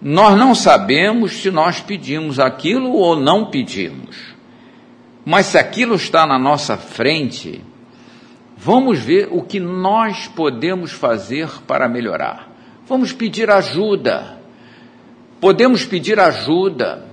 Nós 0.00 0.36
não 0.36 0.54
sabemos 0.54 1.40
se 1.40 1.50
nós 1.50 1.80
pedimos 1.80 2.38
aquilo 2.38 2.92
ou 2.92 3.16
não 3.16 3.46
pedimos. 3.46 4.34
Mas 5.24 5.46
se 5.46 5.58
aquilo 5.58 5.94
está 5.94 6.26
na 6.26 6.38
nossa 6.38 6.76
frente, 6.76 7.64
Vamos 8.64 8.98
ver 8.98 9.28
o 9.30 9.42
que 9.42 9.60
nós 9.60 10.26
podemos 10.26 10.90
fazer 10.90 11.50
para 11.66 11.86
melhorar. 11.86 12.50
Vamos 12.86 13.12
pedir 13.12 13.50
ajuda. 13.50 14.38
Podemos 15.38 15.84
pedir 15.84 16.18
ajuda. 16.18 17.06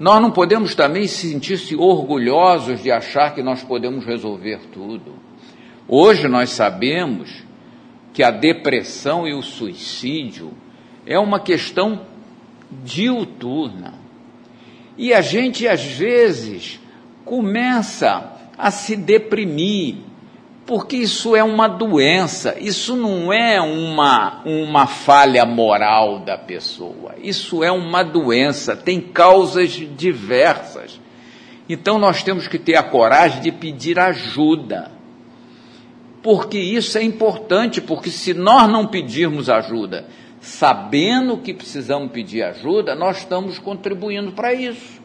Nós 0.00 0.22
não 0.22 0.30
podemos 0.30 0.74
também 0.74 1.06
sentir-se 1.06 1.76
orgulhosos 1.76 2.82
de 2.82 2.90
achar 2.90 3.34
que 3.34 3.42
nós 3.42 3.62
podemos 3.62 4.06
resolver 4.06 4.60
tudo. 4.72 5.12
Hoje 5.86 6.26
nós 6.26 6.48
sabemos 6.48 7.44
que 8.14 8.22
a 8.22 8.30
depressão 8.30 9.28
e 9.28 9.34
o 9.34 9.42
suicídio 9.42 10.52
é 11.04 11.18
uma 11.18 11.38
questão 11.38 12.00
diuturna. 12.82 13.92
E 14.96 15.12
a 15.12 15.20
gente 15.20 15.68
às 15.68 15.84
vezes 15.84 16.80
começa 17.26 18.32
a 18.56 18.70
se 18.70 18.96
deprimir 18.96 20.13
Porque 20.66 20.96
isso 20.96 21.36
é 21.36 21.44
uma 21.44 21.68
doença, 21.68 22.56
isso 22.58 22.96
não 22.96 23.30
é 23.30 23.60
uma, 23.60 24.40
uma 24.46 24.86
falha 24.86 25.44
moral 25.44 26.20
da 26.20 26.38
pessoa, 26.38 27.14
isso 27.22 27.62
é 27.62 27.70
uma 27.70 28.02
doença, 28.02 28.74
tem 28.74 28.98
causas 28.98 29.72
diversas. 29.72 30.98
Então 31.68 31.98
nós 31.98 32.22
temos 32.22 32.48
que 32.48 32.58
ter 32.58 32.76
a 32.76 32.82
coragem 32.82 33.42
de 33.42 33.52
pedir 33.52 33.98
ajuda. 33.98 34.90
Porque 36.22 36.58
isso 36.58 36.96
é 36.96 37.02
importante, 37.02 37.82
porque 37.82 38.08
se 38.08 38.32
nós 38.32 38.66
não 38.66 38.86
pedirmos 38.86 39.50
ajuda, 39.50 40.06
sabendo 40.40 41.36
que 41.36 41.52
precisamos 41.52 42.10
pedir 42.10 42.42
ajuda, 42.42 42.94
nós 42.94 43.18
estamos 43.18 43.58
contribuindo 43.58 44.32
para 44.32 44.54
isso. 44.54 45.03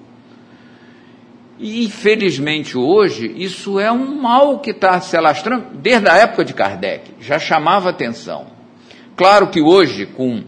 E 1.59 1.85
infelizmente 1.85 2.77
hoje 2.77 3.33
isso 3.35 3.79
é 3.79 3.91
um 3.91 4.21
mal 4.21 4.59
que 4.59 4.71
está 4.71 4.99
se 5.01 5.17
alastrando 5.17 5.77
desde 5.77 6.07
a 6.07 6.15
época 6.15 6.45
de 6.45 6.53
Kardec, 6.53 7.11
já 7.19 7.37
chamava 7.37 7.89
atenção. 7.89 8.47
Claro 9.17 9.47
que 9.47 9.61
hoje, 9.61 10.05
com 10.05 10.41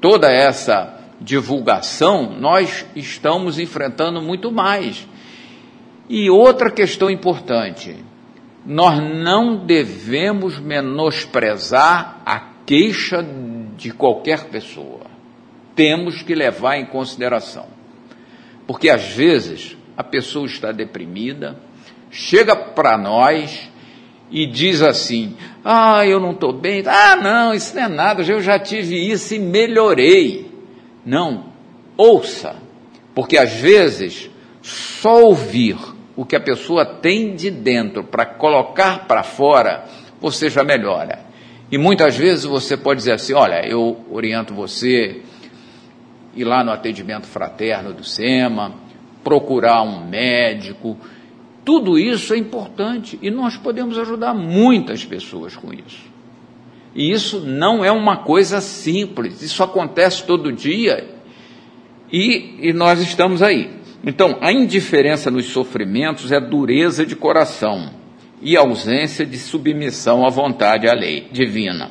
toda 0.00 0.30
essa 0.30 1.00
divulgação, 1.20 2.36
nós 2.38 2.86
estamos 2.94 3.58
enfrentando 3.58 4.22
muito 4.22 4.52
mais. 4.52 5.08
E 6.08 6.30
outra 6.30 6.70
questão 6.70 7.10
importante, 7.10 7.96
nós 8.64 9.02
não 9.02 9.66
devemos 9.66 10.60
menosprezar 10.60 12.20
a 12.24 12.38
queixa 12.64 13.26
de 13.76 13.90
qualquer 13.90 14.44
pessoa. 14.44 15.06
Temos 15.74 16.22
que 16.22 16.34
levar 16.34 16.76
em 16.76 16.86
consideração. 16.86 17.66
Porque 18.66 18.88
às 18.88 19.02
vezes 19.02 19.76
a 19.96 20.02
pessoa 20.02 20.46
está 20.46 20.72
deprimida, 20.72 21.56
chega 22.10 22.54
para 22.54 22.96
nós 22.96 23.70
e 24.30 24.46
diz 24.46 24.82
assim: 24.82 25.36
Ah, 25.64 26.06
eu 26.06 26.18
não 26.18 26.32
estou 26.32 26.52
bem. 26.52 26.82
Ah, 26.86 27.16
não, 27.16 27.54
isso 27.54 27.74
não 27.76 27.82
é 27.82 27.88
nada, 27.88 28.22
eu 28.22 28.40
já 28.40 28.58
tive 28.58 28.96
isso 28.96 29.34
e 29.34 29.38
melhorei. 29.38 30.50
Não, 31.04 31.46
ouça, 31.96 32.56
porque 33.14 33.36
às 33.36 33.52
vezes 33.52 34.30
só 34.62 35.24
ouvir 35.24 35.76
o 36.16 36.24
que 36.24 36.36
a 36.36 36.40
pessoa 36.40 36.84
tem 36.84 37.34
de 37.34 37.50
dentro 37.50 38.04
para 38.04 38.24
colocar 38.24 39.06
para 39.06 39.22
fora, 39.22 39.84
você 40.20 40.48
já 40.48 40.62
melhora. 40.62 41.20
E 41.70 41.78
muitas 41.78 42.16
vezes 42.16 42.44
você 42.44 42.76
pode 42.76 42.98
dizer 42.98 43.12
assim: 43.12 43.34
Olha, 43.34 43.66
eu 43.66 44.04
oriento 44.10 44.54
você 44.54 45.22
ir 46.34 46.44
lá 46.44 46.64
no 46.64 46.70
atendimento 46.70 47.26
fraterno 47.26 47.92
do 47.92 48.04
SEMA 48.04 48.74
procurar 49.22 49.82
um 49.82 50.08
médico. 50.08 50.96
Tudo 51.64 51.98
isso 51.98 52.34
é 52.34 52.38
importante 52.38 53.18
e 53.22 53.30
nós 53.30 53.56
podemos 53.56 53.98
ajudar 53.98 54.34
muitas 54.34 55.04
pessoas 55.04 55.56
com 55.56 55.72
isso. 55.72 56.10
E 56.94 57.10
isso 57.10 57.40
não 57.40 57.84
é 57.84 57.90
uma 57.90 58.18
coisa 58.18 58.60
simples, 58.60 59.40
isso 59.42 59.62
acontece 59.62 60.24
todo 60.24 60.52
dia 60.52 61.08
e, 62.12 62.68
e 62.68 62.72
nós 62.72 63.00
estamos 63.00 63.42
aí. 63.42 63.70
Então, 64.04 64.36
a 64.40 64.52
indiferença 64.52 65.30
nos 65.30 65.46
sofrimentos 65.46 66.32
é 66.32 66.40
dureza 66.40 67.06
de 67.06 67.16
coração 67.16 67.90
e 68.42 68.56
ausência 68.56 69.24
de 69.24 69.38
submissão 69.38 70.26
à 70.26 70.28
vontade 70.28 70.88
à 70.88 70.92
lei 70.92 71.28
divina. 71.30 71.90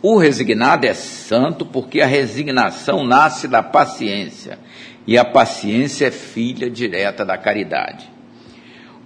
O 0.00 0.16
resignado 0.16 0.86
é 0.86 0.94
santo 0.94 1.66
porque 1.66 2.00
a 2.00 2.06
resignação 2.06 3.04
nasce 3.04 3.46
da 3.46 3.62
paciência 3.62 4.58
e 5.06 5.18
a 5.18 5.24
paciência 5.24 6.06
é 6.06 6.10
filha 6.10 6.70
direta 6.70 7.24
da 7.24 7.36
caridade. 7.36 8.10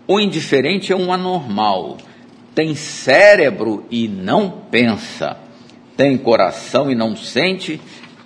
O 0.06 0.20
indiferente 0.20 0.92
é 0.92 0.96
um 0.96 1.12
anormal, 1.12 1.96
tem 2.54 2.74
cérebro 2.74 3.84
e 3.90 4.06
não 4.06 4.50
pensa, 4.70 5.36
tem 5.96 6.16
coração 6.16 6.90
e 6.90 6.94
não 6.94 7.16
sente, 7.16 7.80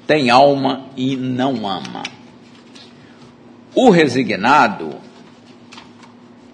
tem 0.07 0.29
alma 0.31 0.87
e 0.97 1.17
não 1.17 1.67
ama. 1.67 2.03
O 3.75 3.89
resignado 3.91 4.97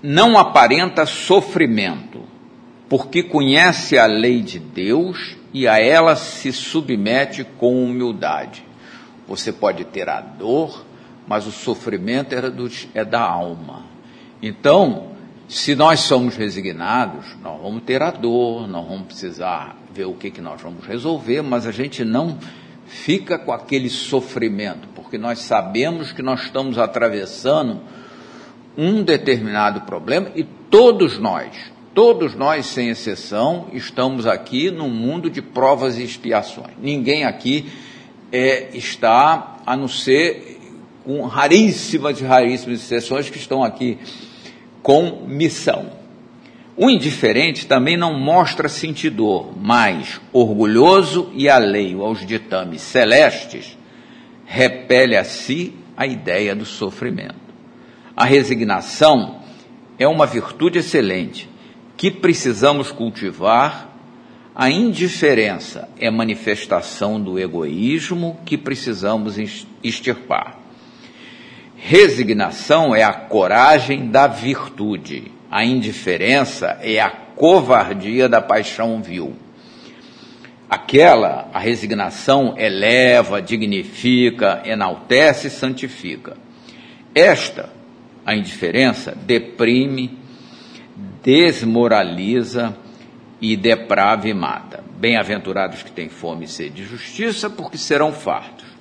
não 0.02 0.38
aparenta 0.38 1.06
sofrimento, 1.06 2.22
porque 2.88 3.22
conhece 3.22 3.98
a 3.98 4.06
lei 4.06 4.42
de 4.42 4.58
Deus 4.58 5.36
e 5.52 5.66
a 5.66 5.80
ela 5.80 6.14
se 6.14 6.52
submete 6.52 7.42
com 7.58 7.82
humildade. 7.82 8.62
Você 9.26 9.52
pode 9.52 9.84
ter 9.86 10.08
a 10.08 10.20
dor, 10.20 10.84
mas 11.26 11.46
o 11.46 11.52
sofrimento 11.52 12.34
era 12.34 12.50
do, 12.50 12.70
é 12.94 13.04
da 13.04 13.20
alma. 13.20 13.84
Então, 14.42 15.08
se 15.48 15.74
nós 15.74 16.00
somos 16.00 16.36
resignados, 16.36 17.24
nós 17.42 17.60
vamos 17.60 17.82
ter 17.84 18.02
a 18.02 18.10
dor, 18.10 18.66
nós 18.66 18.86
vamos 18.86 19.06
precisar 19.06 19.76
ver 19.92 20.04
o 20.04 20.14
que, 20.14 20.30
que 20.30 20.40
nós 20.40 20.60
vamos 20.60 20.84
resolver, 20.86 21.42
mas 21.42 21.66
a 21.66 21.72
gente 21.72 22.04
não 22.04 22.38
fica 22.86 23.38
com 23.38 23.52
aquele 23.52 23.88
sofrimento, 23.88 24.88
porque 24.94 25.18
nós 25.18 25.40
sabemos 25.40 26.12
que 26.12 26.22
nós 26.22 26.42
estamos 26.42 26.78
atravessando 26.78 27.80
um 28.76 29.02
determinado 29.02 29.82
problema 29.82 30.30
e 30.34 30.44
todos 30.44 31.18
nós, 31.18 31.48
todos 31.94 32.34
nós 32.34 32.66
sem 32.66 32.88
exceção, 32.88 33.68
estamos 33.72 34.26
aqui 34.26 34.70
num 34.70 34.90
mundo 34.90 35.30
de 35.30 35.40
provas 35.40 35.96
e 35.96 36.04
expiações. 36.04 36.72
Ninguém 36.80 37.24
aqui 37.24 37.70
é, 38.30 38.68
está, 38.76 39.56
a 39.64 39.76
não 39.76 39.88
ser 39.88 40.55
com 41.06 41.22
raríssimas 41.22 42.20
e 42.20 42.24
raríssimas 42.24 42.80
exceções 42.80 43.30
que 43.30 43.38
estão 43.38 43.62
aqui 43.62 43.96
com 44.82 45.24
missão. 45.28 45.92
O 46.76 46.90
indiferente 46.90 47.64
também 47.64 47.96
não 47.96 48.18
mostra 48.18 48.68
sentidor, 48.68 49.56
mas, 49.56 50.20
orgulhoso 50.32 51.30
e 51.32 51.48
alheio 51.48 52.02
aos 52.02 52.26
ditames 52.26 52.82
celestes, 52.82 53.78
repele 54.44 55.16
a 55.16 55.22
si 55.22 55.74
a 55.96 56.08
ideia 56.08 56.56
do 56.56 56.64
sofrimento. 56.64 57.36
A 58.16 58.24
resignação 58.24 59.42
é 60.00 60.08
uma 60.08 60.26
virtude 60.26 60.80
excelente 60.80 61.48
que 61.96 62.10
precisamos 62.10 62.90
cultivar. 62.90 63.94
A 64.52 64.68
indiferença 64.68 65.88
é 66.00 66.10
manifestação 66.10 67.20
do 67.20 67.38
egoísmo 67.38 68.40
que 68.44 68.58
precisamos 68.58 69.36
extirpar. 69.84 70.65
Resignação 71.88 72.96
é 72.96 73.04
a 73.04 73.12
coragem 73.12 74.08
da 74.08 74.26
virtude, 74.26 75.30
a 75.48 75.64
indiferença 75.64 76.76
é 76.82 76.98
a 76.98 77.08
covardia 77.08 78.28
da 78.28 78.42
paixão 78.42 79.00
vil. 79.00 79.36
Aquela, 80.68 81.48
a 81.54 81.60
resignação, 81.60 82.58
eleva, 82.58 83.40
dignifica, 83.40 84.62
enaltece 84.64 85.46
e 85.46 85.50
santifica. 85.50 86.36
Esta, 87.14 87.70
a 88.24 88.34
indiferença, 88.34 89.16
deprime, 89.24 90.18
desmoraliza 91.22 92.76
e 93.40 93.56
deprava 93.56 94.28
e 94.28 94.34
mata. 94.34 94.82
Bem-aventurados 94.98 95.84
que 95.84 95.92
têm 95.92 96.08
fome 96.08 96.46
e 96.46 96.48
sede 96.48 96.82
de 96.82 96.84
justiça, 96.84 97.48
porque 97.48 97.78
serão 97.78 98.12
fartos. 98.12 98.75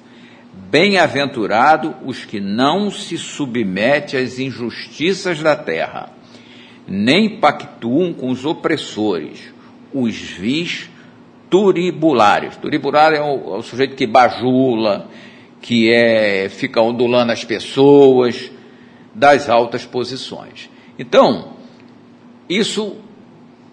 Bem-aventurado 0.70 1.96
os 2.06 2.26
que 2.26 2.40
não 2.40 2.90
se 2.90 3.18
submetem 3.18 4.20
às 4.20 4.40
injustiças 4.40 5.42
da 5.42 5.56
terra, 5.56 6.10
nem 6.88 7.40
pactuam 7.40 8.14
com 8.14 8.30
os 8.30 8.46
opressores, 8.46 9.54
os 9.94 10.16
vis 10.16 10.90
turibulários. 11.50 12.56
Turibulário 12.58 13.18
é 13.18 13.22
o, 13.22 13.56
é 13.56 13.58
o 13.58 13.62
sujeito 13.62 13.96
que 13.96 14.08
bajula, 14.08 15.10
que 15.62 15.92
é, 15.92 16.48
fica 16.50 16.82
ondulando 16.82 17.32
as 17.32 17.44
pessoas 17.44 18.52
das 19.14 19.50
altas 19.50 19.86
posições. 19.86 20.70
Então, 20.98 21.54
isso 22.50 22.96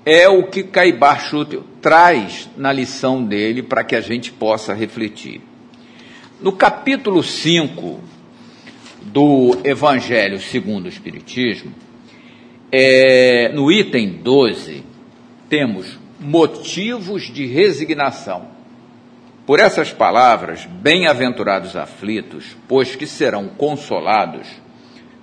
é 0.04 0.28
o 0.28 0.44
que 0.44 0.62
Caibar 0.62 1.20
Schutel 1.20 1.62
traz 1.80 2.48
na 2.56 2.72
lição 2.72 3.24
dele 3.24 3.62
para 3.62 3.84
que 3.84 3.94
a 3.94 4.00
gente 4.00 4.32
possa 4.32 4.74
refletir. 4.74 5.40
No 6.42 6.50
capítulo 6.50 7.22
5 7.22 8.00
do 9.00 9.60
Evangelho 9.62 10.40
segundo 10.40 10.86
o 10.86 10.88
Espiritismo, 10.88 11.72
é, 12.72 13.52
no 13.54 13.70
item 13.70 14.14
12, 14.20 14.82
temos 15.48 15.96
motivos 16.18 17.32
de 17.32 17.46
resignação. 17.46 18.48
Por 19.46 19.60
essas 19.60 19.92
palavras, 19.92 20.66
bem-aventurados 20.66 21.76
aflitos, 21.76 22.56
pois 22.66 22.96
que 22.96 23.06
serão 23.06 23.46
consolados, 23.46 24.48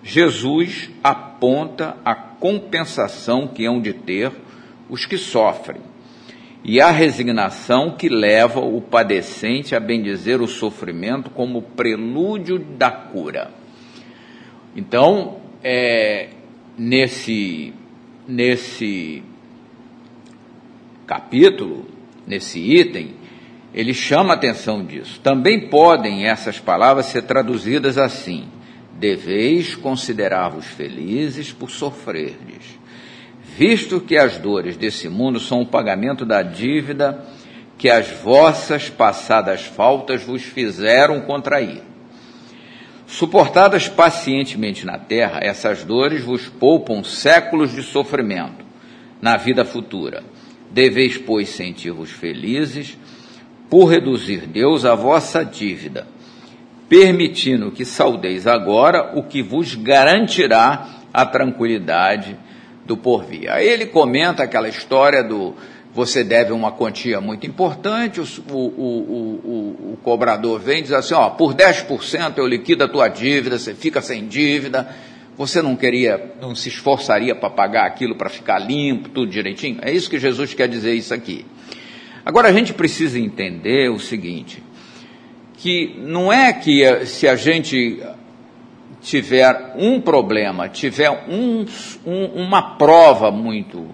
Jesus 0.02 0.90
aponta 1.04 1.98
a 2.06 2.16
compensação 2.16 3.46
que 3.46 3.66
hão 3.66 3.82
de 3.82 3.92
ter 3.92 4.32
os 4.90 5.06
que 5.06 5.18
sofrem 5.18 5.89
e 6.64 6.82
a 6.82 6.92
resignação 6.92 7.96
que 7.96 8.10
leva 8.10 8.60
o 8.60 8.82
padecente 8.82 9.76
a 9.76 9.80
bendizer 9.80 10.42
o 10.42 10.48
sofrimento 10.48 11.30
como 11.30 11.62
prelúdio 11.62 12.60
da 12.60 12.92
cura. 12.92 13.52
Então, 14.76 15.38
é, 15.64 16.30
nesse, 16.78 17.74
nesse 18.28 19.24
capítulo, 21.08 21.86
nesse 22.28 22.60
item, 22.60 23.16
ele 23.74 23.94
chama 23.94 24.34
a 24.34 24.36
atenção 24.36 24.84
disso. 24.86 25.20
Também 25.22 25.70
podem 25.70 26.28
essas 26.28 26.60
palavras 26.60 27.08
ser 27.08 27.24
traduzidas 27.24 27.98
assim: 27.98 28.48
deveis 29.00 29.76
considerar-vos 29.76 30.66
felizes 30.66 31.52
por 31.52 31.70
sofrerdes, 31.70 32.78
visto 33.60 34.00
que 34.00 34.16
as 34.16 34.38
dores 34.38 34.78
desse 34.78 35.10
mundo 35.10 35.38
são 35.38 35.64
o 35.64 35.66
pagamento 35.66 36.26
da 36.26 36.42
dívida 36.42 37.26
que 37.78 37.90
as 37.90 38.10
vossas 38.10 38.90
passadas 38.90 39.66
faltas 39.66 40.24
vos 40.24 40.42
fizeram 40.42 41.20
contrair. 41.20 41.82
Suportadas 43.06 43.90
pacientemente 43.90 44.86
na 44.86 44.98
terra, 44.98 45.42
essas 45.44 45.84
dores 45.84 46.24
vos 46.24 46.48
poupam 46.48 47.04
séculos 47.04 47.74
de 47.74 47.84
sofrimento 47.84 48.64
na 49.22 49.36
vida 49.36 49.66
futura. 49.66 50.24
Deveis, 50.72 51.18
pois, 51.18 51.50
sentir-vos 51.50 52.12
felizes 52.12 52.98
por 53.70 53.88
reduzir 53.88 54.48
Deus 54.48 54.86
a 54.86 54.96
vossa 54.96 55.44
dívida, 55.44 56.08
permitindo 56.88 57.72
que 57.72 57.84
saudeis 57.84 58.48
agora 58.48 59.18
o 59.18 59.24
que 59.24 59.44
vos 59.44 59.76
garantirá 59.76 61.02
a 61.14 61.26
tranquilidade 61.26 62.38
do 62.90 62.98
porvir. 62.98 63.52
Aí 63.52 63.70
ele 63.70 63.86
comenta 63.86 64.42
aquela 64.42 64.68
história 64.68 65.24
do 65.24 65.54
você 65.94 66.24
deve 66.24 66.52
uma 66.52 66.72
quantia 66.72 67.20
muito 67.20 67.48
importante, 67.48 68.20
o, 68.20 68.26
o, 68.52 68.58
o, 68.58 69.94
o, 69.94 69.98
cobrador 70.04 70.60
vem 70.60 70.80
e 70.80 70.82
diz 70.84 70.92
assim, 70.92 71.16
ó, 71.16 71.32
por 71.32 71.56
10% 71.56 72.38
eu 72.38 72.48
liquido 72.48 72.84
a 72.84 72.88
tua 72.88 73.08
dívida, 73.08 73.58
você 73.58 73.74
fica 73.74 74.00
sem 74.02 74.28
dívida, 74.28 74.88
você 75.36 75.64
não 75.64 75.76
queria, 75.76 76.34
não 76.40 76.54
se 76.54 76.70
esforçaria 76.70 77.34
para 77.34 77.50
pagar 77.50 77.88
aquilo 77.88 78.16
para 78.16 78.30
ficar 78.30 78.60
limpo, 78.60 79.10
tudo 79.10 79.32
direitinho? 79.32 79.80
É 79.82 79.92
isso 79.92 80.10
que 80.10 80.20
Jesus 80.20 80.54
quer 80.54 80.68
dizer 80.68 80.94
isso 80.94 81.14
aqui. 81.14 81.46
Agora 82.24 82.50
a 82.50 82.54
gente 82.54 82.72
precisa 82.72 83.20
entender 83.20 83.90
o 83.90 84.00
seguinte, 84.00 84.64
que 85.58 85.96
não 85.98 86.32
é 86.32 86.54
que 86.54 87.06
se 87.08 87.28
a 87.28 87.36
gente 87.36 88.00
tiver 89.02 89.74
um 89.78 90.02
problema, 90.02 90.68
tiver 90.68 91.10
um, 91.30 91.66
um, 92.06 92.26
uma 92.44 92.76
prova 92.78 93.32
muito, 93.32 93.88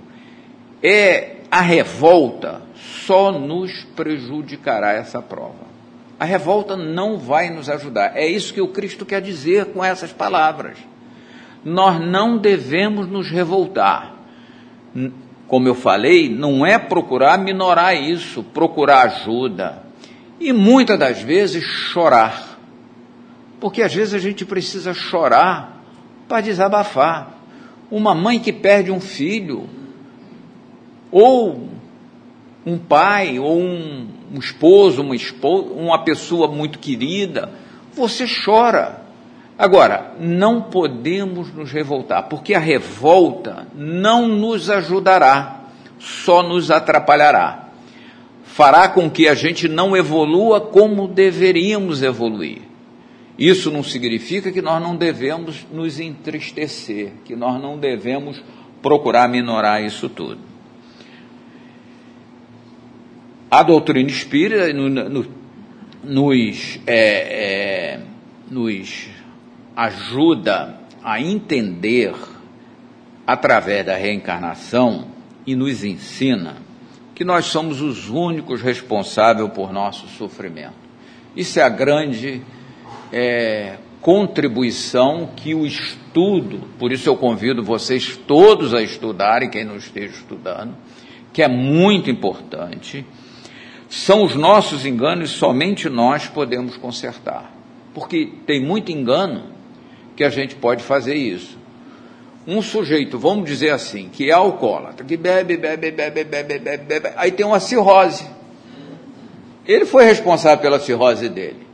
é 0.82 1.38
a 1.50 1.62
revolta 1.62 2.62
só 3.06 3.32
nos 3.32 3.72
prejudicará 3.96 4.92
essa 4.94 5.22
prova. 5.22 5.66
A 6.20 6.26
revolta 6.26 6.76
não 6.76 7.18
vai 7.18 7.50
nos 7.50 7.70
ajudar. 7.70 8.14
É 8.16 8.28
isso 8.28 8.54
que 8.54 8.62
o 8.62 8.70
Cristo 8.70 9.06
quer 9.06 9.22
dizer 9.22 9.66
com 9.68 9.84
essas 9.84 10.14
palavras. 10.14 10.78
Nós 11.64 12.00
não 12.00 12.38
devemos 12.38 13.08
nos 13.08 13.30
revoltar. 13.30 14.16
Como 15.48 15.68
eu 15.68 15.76
falei, 15.76 16.30
não 16.30 16.66
é 16.66 16.80
procurar 16.80 17.38
minorar 17.38 17.96
isso, 17.96 18.44
procurar 18.44 19.04
ajuda. 19.04 19.84
E 20.40 20.54
muitas 20.54 20.98
das 20.98 21.22
vezes 21.22 21.64
chorar. 21.64 22.55
Porque 23.66 23.82
às 23.82 23.96
vezes 23.96 24.14
a 24.14 24.20
gente 24.20 24.46
precisa 24.46 24.94
chorar 24.94 25.84
para 26.28 26.40
desabafar. 26.40 27.32
Uma 27.90 28.14
mãe 28.14 28.38
que 28.38 28.54
perde 28.54 28.92
um 28.92 29.02
filho, 29.02 29.68
ou 31.12 31.68
um 32.64 32.78
pai, 32.78 33.40
ou 33.40 33.60
um, 33.60 34.08
um 34.36 34.38
esposo, 34.38 35.02
uma 35.02 35.16
esposa, 35.16 35.74
uma 35.74 36.04
pessoa 36.04 36.48
muito 36.48 36.78
querida, 36.78 37.54
você 37.92 38.28
chora. 38.46 39.02
Agora, 39.58 40.14
não 40.20 40.62
podemos 40.62 41.52
nos 41.52 41.72
revoltar, 41.72 42.30
porque 42.30 42.54
a 42.54 42.60
revolta 42.60 43.66
não 43.74 44.28
nos 44.28 44.70
ajudará, 44.70 45.62
só 45.98 46.44
nos 46.44 46.70
atrapalhará. 46.70 47.70
Fará 48.44 48.88
com 48.90 49.10
que 49.10 49.28
a 49.28 49.34
gente 49.34 49.68
não 49.68 49.98
evolua 49.98 50.62
como 50.62 51.08
deveríamos 51.08 52.04
evoluir. 52.04 52.75
Isso 53.38 53.70
não 53.70 53.84
significa 53.84 54.52
que 54.52 54.62
nós 54.62 54.82
não 54.82 54.96
devemos 54.96 55.66
nos 55.72 56.00
entristecer, 56.00 57.12
que 57.26 57.36
nós 57.36 57.62
não 57.62 57.78
devemos 57.78 58.42
procurar 58.82 59.28
minorar 59.28 59.84
isso 59.84 60.08
tudo. 60.08 60.40
A 63.52 63.62
doutrina 63.62 64.10
espírita 64.10 64.72
no, 64.74 64.90
no, 64.90 65.26
nos, 66.04 66.80
é, 66.88 67.96
é, 67.96 68.00
nos 68.50 69.10
ajuda 69.76 70.80
a 71.04 71.22
entender, 71.22 72.14
através 73.28 73.86
da 73.86 73.96
reencarnação, 73.96 75.08
e 75.46 75.56
nos 75.56 75.84
ensina 75.84 76.58
que 77.14 77.24
nós 77.24 77.46
somos 77.46 77.82
os 77.82 78.10
únicos 78.10 78.62
responsáveis 78.62 79.50
por 79.52 79.72
nosso 79.72 80.08
sofrimento. 80.08 80.74
Isso 81.36 81.60
é 81.60 81.64
a 81.64 81.70
grande 81.70 82.42
é, 83.12 83.78
contribuição 84.02 85.30
que 85.36 85.54
o 85.54 85.66
estudo, 85.66 86.62
por 86.78 86.92
isso 86.92 87.10
eu 87.10 87.16
convido 87.16 87.64
vocês 87.64 88.18
todos 88.28 88.74
a 88.74 88.82
estudarem, 88.82 89.50
quem 89.50 89.64
não 89.64 89.78
esteja 89.78 90.14
estudando, 90.14 90.76
que 91.34 91.42
é 91.42 91.48
muito 91.48 92.10
importante 92.10 93.06
são 93.90 94.24
os 94.24 94.36
nossos 94.36 94.86
enganos 94.86 95.32
somente 95.32 95.90
nós 95.90 96.28
podemos 96.28 96.76
consertar. 96.78 97.54
Porque 97.94 98.30
tem 98.46 98.62
muito 98.62 98.92
engano 98.92 99.44
que 100.16 100.24
a 100.24 100.30
gente 100.30 100.56
pode 100.56 100.84
fazer 100.84 101.16
isso. 101.16 101.58
Um 102.48 102.62
sujeito, 102.62 103.18
vamos 103.18 103.46
dizer 103.46 103.72
assim, 103.72 104.10
que 104.10 104.30
é 104.30 104.34
alcoólatra, 104.34 105.06
que 105.06 105.18
bebe, 105.18 105.58
bebe, 105.58 105.92
bebe, 105.92 106.24
bebe, 106.24 106.60
bebe, 106.60 106.84
bebe, 106.84 107.10
aí 107.16 107.32
tem 107.32 107.46
uma 107.46 107.60
cirrose. 107.60 108.28
Ele 109.66 109.86
foi 109.86 110.06
responsável 110.06 110.62
pela 110.62 110.80
cirrose 110.80 111.28
dele. 111.28 111.66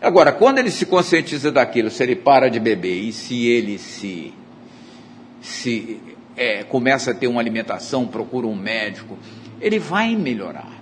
Agora, 0.00 0.32
quando 0.32 0.58
ele 0.58 0.70
se 0.70 0.86
conscientiza 0.86 1.50
daquilo, 1.50 1.90
se 1.90 2.02
ele 2.02 2.14
para 2.14 2.48
de 2.48 2.60
beber 2.60 2.96
e 3.02 3.12
se 3.12 3.46
ele 3.46 3.78
se, 3.78 4.32
se 5.40 6.00
é, 6.36 6.62
começa 6.62 7.10
a 7.10 7.14
ter 7.14 7.26
uma 7.26 7.40
alimentação, 7.40 8.06
procura 8.06 8.46
um 8.46 8.54
médico, 8.54 9.18
ele 9.60 9.78
vai 9.78 10.14
melhorar. 10.14 10.78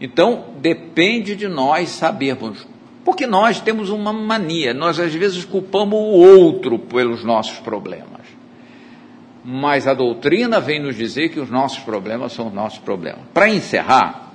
Então, 0.00 0.54
depende 0.60 1.36
de 1.36 1.48
nós 1.48 1.90
sabermos. 1.90 2.66
Porque 3.04 3.26
nós 3.26 3.60
temos 3.60 3.90
uma 3.90 4.12
mania, 4.12 4.72
nós 4.72 4.98
às 4.98 5.14
vezes 5.14 5.44
culpamos 5.44 5.98
o 5.98 6.40
outro 6.40 6.78
pelos 6.78 7.24
nossos 7.24 7.58
problemas. 7.58 8.08
Mas 9.44 9.86
a 9.86 9.94
doutrina 9.94 10.60
vem 10.60 10.80
nos 10.80 10.96
dizer 10.96 11.30
que 11.30 11.40
os 11.40 11.50
nossos 11.50 11.78
problemas 11.78 12.32
são 12.32 12.48
os 12.48 12.52
nossos 12.54 12.78
problemas. 12.78 13.22
Para 13.32 13.48
encerrar, 13.48 14.34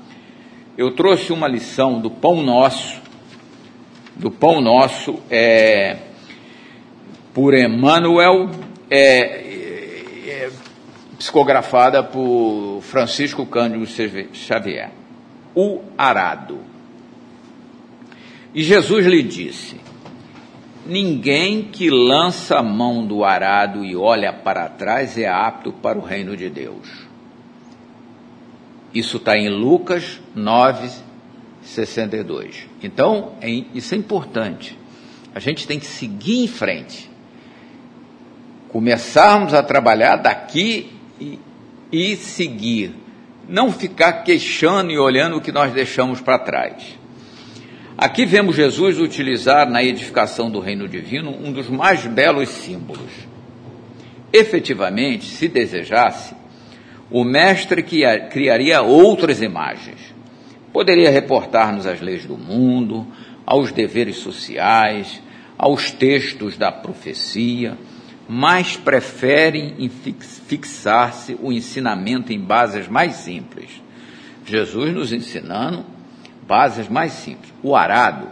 eu 0.77 0.91
trouxe 0.91 1.31
uma 1.31 1.47
lição 1.47 1.99
do 1.99 2.09
Pão 2.09 2.41
Nosso, 2.41 3.02
do 4.15 4.31
Pão 4.31 4.61
Nosso, 4.61 5.19
é, 5.29 5.97
por 7.33 7.53
Emmanuel, 7.53 8.49
é, 8.89 8.99
é, 8.99 10.49
psicografada 11.17 12.03
por 12.03 12.81
Francisco 12.81 13.45
Cândido 13.45 13.85
Xavier 14.33 15.03
o 15.55 15.81
arado. 15.97 16.59
E 18.53 18.63
Jesus 18.63 19.05
lhe 19.05 19.23
disse: 19.23 19.79
Ninguém 20.85 21.63
que 21.63 21.89
lança 21.89 22.57
a 22.57 22.63
mão 22.63 23.05
do 23.05 23.23
arado 23.23 23.83
e 23.83 23.95
olha 23.95 24.33
para 24.33 24.69
trás 24.69 25.17
é 25.17 25.27
apto 25.27 25.71
para 25.71 25.97
o 25.97 26.01
reino 26.01 26.35
de 26.35 26.49
Deus. 26.49 27.07
Isso 28.93 29.17
está 29.17 29.35
em 29.35 29.49
Lucas 29.49 30.21
9, 30.35 30.89
62. 31.63 32.67
Então, 32.81 33.33
é, 33.41 33.49
isso 33.49 33.93
é 33.95 33.97
importante. 33.97 34.77
A 35.33 35.39
gente 35.39 35.65
tem 35.65 35.79
que 35.79 35.85
seguir 35.85 36.43
em 36.43 36.47
frente. 36.47 37.09
Começarmos 38.69 39.53
a 39.53 39.63
trabalhar 39.63 40.17
daqui 40.17 40.91
e, 41.19 41.39
e 41.91 42.15
seguir 42.15 43.03
não 43.47 43.71
ficar 43.71 44.23
queixando 44.23 44.91
e 44.91 44.97
olhando 44.97 45.37
o 45.37 45.41
que 45.41 45.51
nós 45.51 45.73
deixamos 45.73 46.21
para 46.21 46.39
trás. 46.39 46.97
Aqui 47.97 48.25
vemos 48.25 48.55
Jesus 48.55 48.99
utilizar 48.99 49.69
na 49.69 49.83
edificação 49.83 50.49
do 50.49 50.59
reino 50.59 50.87
divino 50.87 51.31
um 51.31 51.51
dos 51.51 51.69
mais 51.69 52.05
belos 52.05 52.49
símbolos. 52.49 53.11
Efetivamente, 54.31 55.25
se 55.25 55.47
desejasse, 55.47 56.33
o 57.11 57.23
mestre 57.23 57.83
criaria 57.83 58.81
outras 58.81 59.41
imagens. 59.41 60.12
Poderia 60.73 61.11
reportar-nos 61.11 61.85
às 61.85 62.01
leis 62.01 62.25
do 62.25 62.35
mundo, 62.35 63.05
aos 63.45 63.71
deveres 63.71 64.17
sociais, 64.17 65.21
aos 65.57 65.91
textos 65.91 66.57
da 66.57 66.71
profecia, 66.71 67.77
mas 68.27 68.75
preferem 68.75 69.89
fixar-se 70.47 71.37
o 71.39 71.51
ensinamento 71.51 72.33
em 72.33 72.39
bases 72.39 72.87
mais 72.87 73.13
simples. 73.15 73.69
Jesus 74.45 74.93
nos 74.93 75.13
ensinando 75.13 75.85
bases 76.47 76.89
mais 76.89 77.13
simples. 77.13 77.53
O 77.61 77.75
arado 77.75 78.27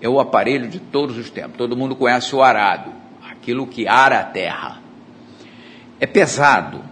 é 0.00 0.08
o 0.08 0.18
aparelho 0.18 0.68
de 0.68 0.80
todos 0.80 1.16
os 1.16 1.30
tempos. 1.30 1.56
Todo 1.56 1.76
mundo 1.76 1.94
conhece 1.94 2.34
o 2.34 2.42
arado, 2.42 2.92
aquilo 3.30 3.66
que 3.66 3.86
ara 3.86 4.18
a 4.18 4.24
terra. 4.24 4.80
É 6.00 6.06
pesado, 6.06 6.82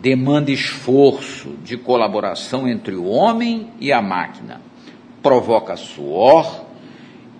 demanda 0.00 0.50
esforço 0.50 1.50
de 1.62 1.76
colaboração 1.76 2.66
entre 2.66 2.94
o 2.94 3.04
homem 3.04 3.70
e 3.78 3.92
a 3.92 4.00
máquina, 4.00 4.60
provoca 5.22 5.76
suor 5.76 6.64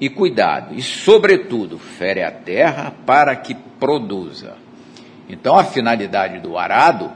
e 0.01 0.09
cuidado, 0.09 0.75
e, 0.75 0.83
sobretudo, 0.83 1.79
fere 1.79 2.23
a 2.23 2.31
terra 2.31 2.93
para 3.07 3.35
que 3.37 3.55
produza. 3.55 4.57
Então, 5.29 5.57
a 5.57 5.65
finalidade 5.65 6.39
do 6.41 6.59
arado 6.59 7.11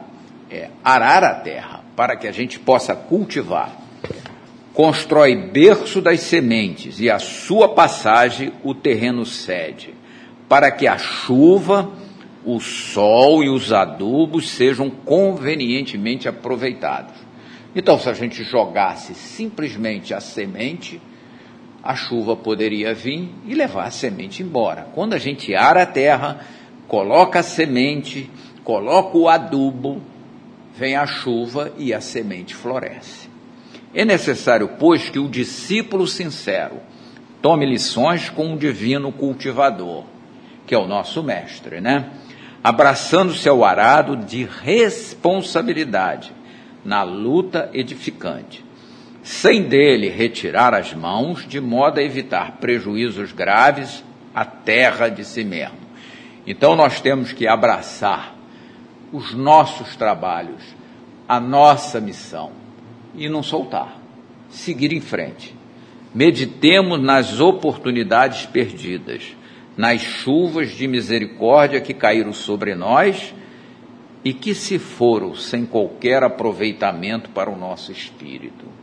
é 0.51 0.69
arar 0.83 1.25
a 1.25 1.35
terra 1.35 1.81
para 1.97 2.17
que 2.17 2.27
a 2.29 2.33
gente 2.33 2.59
possa 2.59 2.95
cultivar. 2.95 3.73
Constrói 4.73 5.37
berço 5.37 6.01
das 6.01 6.21
sementes 6.21 7.01
e 7.01 7.09
a 7.11 7.19
sua 7.19 7.69
passagem 7.69 8.53
o 8.63 8.75
terreno 8.75 9.25
cede, 9.25 9.95
para 10.49 10.71
que 10.71 10.87
a 10.87 10.99
chuva, 10.99 11.91
o 12.45 12.61
sol 12.61 13.43
e 13.43 13.49
os 13.49 13.73
adubos 13.73 14.51
sejam 14.51 14.91
convenientemente 14.91 16.29
aproveitados. 16.29 17.15
Então, 17.75 17.99
se 17.99 18.09
a 18.09 18.13
gente 18.13 18.45
jogasse 18.45 19.15
simplesmente 19.15 20.15
a 20.15 20.21
semente, 20.21 21.01
a 21.83 21.95
chuva 21.95 22.37
poderia 22.37 22.95
vir 22.95 23.29
e 23.47 23.55
levar 23.55 23.87
a 23.87 23.91
semente 23.91 24.43
embora. 24.43 24.89
Quando 24.95 25.15
a 25.15 25.19
gente 25.19 25.55
ara 25.55 25.83
a 25.83 25.87
terra, 25.87 26.41
coloca 26.87 27.41
a 27.41 27.43
semente, 27.43 28.31
coloca 28.63 29.17
o 29.17 29.29
adubo, 29.29 30.01
vem 30.75 30.97
a 30.97 31.07
chuva 31.07 31.73
e 31.77 31.93
a 31.93 32.01
semente 32.01 32.55
floresce. 32.55 33.29
É 33.95 34.05
necessário, 34.05 34.71
pois, 34.79 35.09
que 35.09 35.19
o 35.19 35.29
discípulo 35.29 36.07
sincero 36.07 36.81
tome 37.41 37.67
lições 37.67 38.31
com 38.31 38.55
o 38.55 38.59
divino 38.59 39.13
cultivador, 39.13 40.05
que 40.67 40.75
é 40.75 40.79
o 40.79 40.87
nosso 40.87 41.23
mestre, 41.23 41.81
né? 41.81 42.11
Abraçando-se 42.65 43.49
ao 43.49 43.63
arado 43.63 44.17
de 44.17 44.45
responsabilidade 44.45 46.33
na 46.83 47.05
luta 47.05 47.71
edificante 47.73 48.65
sem 49.25 49.63
dele 49.63 50.11
retirar 50.11 50.75
as 50.75 50.93
mãos, 50.93 51.49
de 51.49 51.59
modo 51.59 51.99
a 51.99 52.03
evitar 52.03 52.59
prejuízos 52.61 53.33
graves 53.33 54.05
à 54.35 54.45
terra 54.45 55.09
de 55.09 55.25
si 55.25 55.43
mesmo. 55.43 55.79
Então 56.47 56.77
nós 56.77 57.01
temos 57.01 57.33
que 57.33 57.49
abraçar 57.49 58.35
os 59.11 59.33
nossos 59.33 59.97
trabalhos, 59.97 60.63
a 61.27 61.41
nossa 61.41 62.03
missão 62.03 62.53
e 63.15 63.27
não 63.27 63.43
soltar, 63.43 63.97
seguir 64.51 64.93
em 64.93 65.01
frente. 65.01 65.57
Meditemos 66.15 67.01
nas 67.01 67.41
oportunidades 67.41 68.45
perdidas, 68.45 69.35
nas 69.77 70.01
chuvas 70.01 70.71
de 70.71 70.87
misericórdia 70.87 71.81
que 71.81 71.95
caíram 71.95 72.33
sobre 72.33 72.75
nós 72.75 73.35
e 74.25 74.33
que 74.33 74.55
se 74.55 74.79
foram 74.79 75.35
sem 75.35 75.67
qualquer 75.67 76.23
aproveitamento 76.23 77.31
para 77.31 77.51
o 77.51 77.57
nosso 77.57 77.93
espírito 77.93 78.75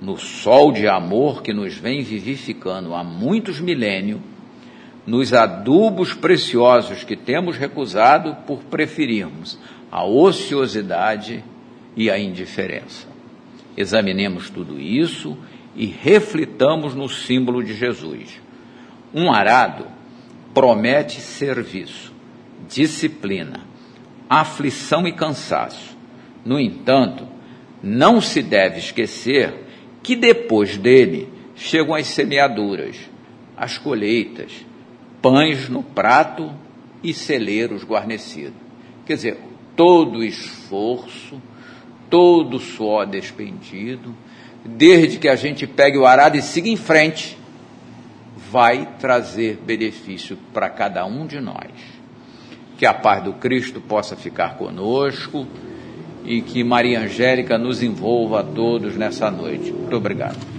no 0.00 0.16
sol 0.16 0.72
de 0.72 0.86
amor 0.86 1.42
que 1.42 1.52
nos 1.52 1.74
vem 1.74 2.02
vivificando 2.02 2.94
há 2.94 3.02
muitos 3.02 3.60
milênios, 3.60 4.20
nos 5.06 5.32
adubos 5.32 6.14
preciosos 6.14 7.02
que 7.02 7.16
temos 7.16 7.56
recusado 7.56 8.36
por 8.46 8.58
preferirmos 8.64 9.58
a 9.90 10.04
ociosidade 10.04 11.42
e 11.96 12.10
a 12.10 12.18
indiferença. 12.18 13.08
Examinemos 13.76 14.50
tudo 14.50 14.78
isso 14.78 15.36
e 15.74 15.86
reflitamos 15.86 16.94
no 16.94 17.08
símbolo 17.08 17.62
de 17.62 17.74
Jesus. 17.74 18.40
Um 19.14 19.32
arado 19.32 19.86
promete 20.58 21.20
serviço, 21.20 22.12
disciplina, 22.68 23.60
aflição 24.28 25.06
e 25.06 25.12
cansaço. 25.12 25.96
No 26.44 26.58
entanto, 26.58 27.28
não 27.80 28.20
se 28.20 28.42
deve 28.42 28.80
esquecer 28.80 29.54
que 30.02 30.16
depois 30.16 30.76
dele 30.76 31.28
chegam 31.54 31.94
as 31.94 32.08
semeaduras, 32.08 32.96
as 33.56 33.78
colheitas, 33.78 34.50
pães 35.22 35.68
no 35.68 35.80
prato 35.80 36.52
e 37.04 37.14
celeiros 37.14 37.84
guarnecidos. 37.84 38.58
Quer 39.06 39.14
dizer, 39.14 39.38
todo 39.76 40.24
esforço, 40.24 41.40
todo 42.10 42.58
suor 42.58 43.06
despendido, 43.06 44.12
desde 44.64 45.18
que 45.18 45.28
a 45.28 45.36
gente 45.36 45.68
pegue 45.68 45.96
o 45.96 46.04
arado 46.04 46.36
e 46.36 46.42
siga 46.42 46.68
em 46.68 46.76
frente, 46.76 47.37
vai 48.50 48.88
trazer 48.98 49.58
benefício 49.64 50.36
para 50.52 50.68
cada 50.70 51.04
um 51.04 51.26
de 51.26 51.40
nós. 51.40 51.70
Que 52.76 52.86
a 52.86 52.94
paz 52.94 53.24
do 53.24 53.32
Cristo 53.34 53.80
possa 53.80 54.16
ficar 54.16 54.56
conosco 54.56 55.46
e 56.24 56.42
que 56.42 56.62
Maria 56.62 57.00
Angélica 57.00 57.58
nos 57.58 57.82
envolva 57.82 58.40
a 58.40 58.44
todos 58.44 58.96
nessa 58.96 59.30
noite. 59.30 59.72
Muito 59.72 59.96
obrigado. 59.96 60.57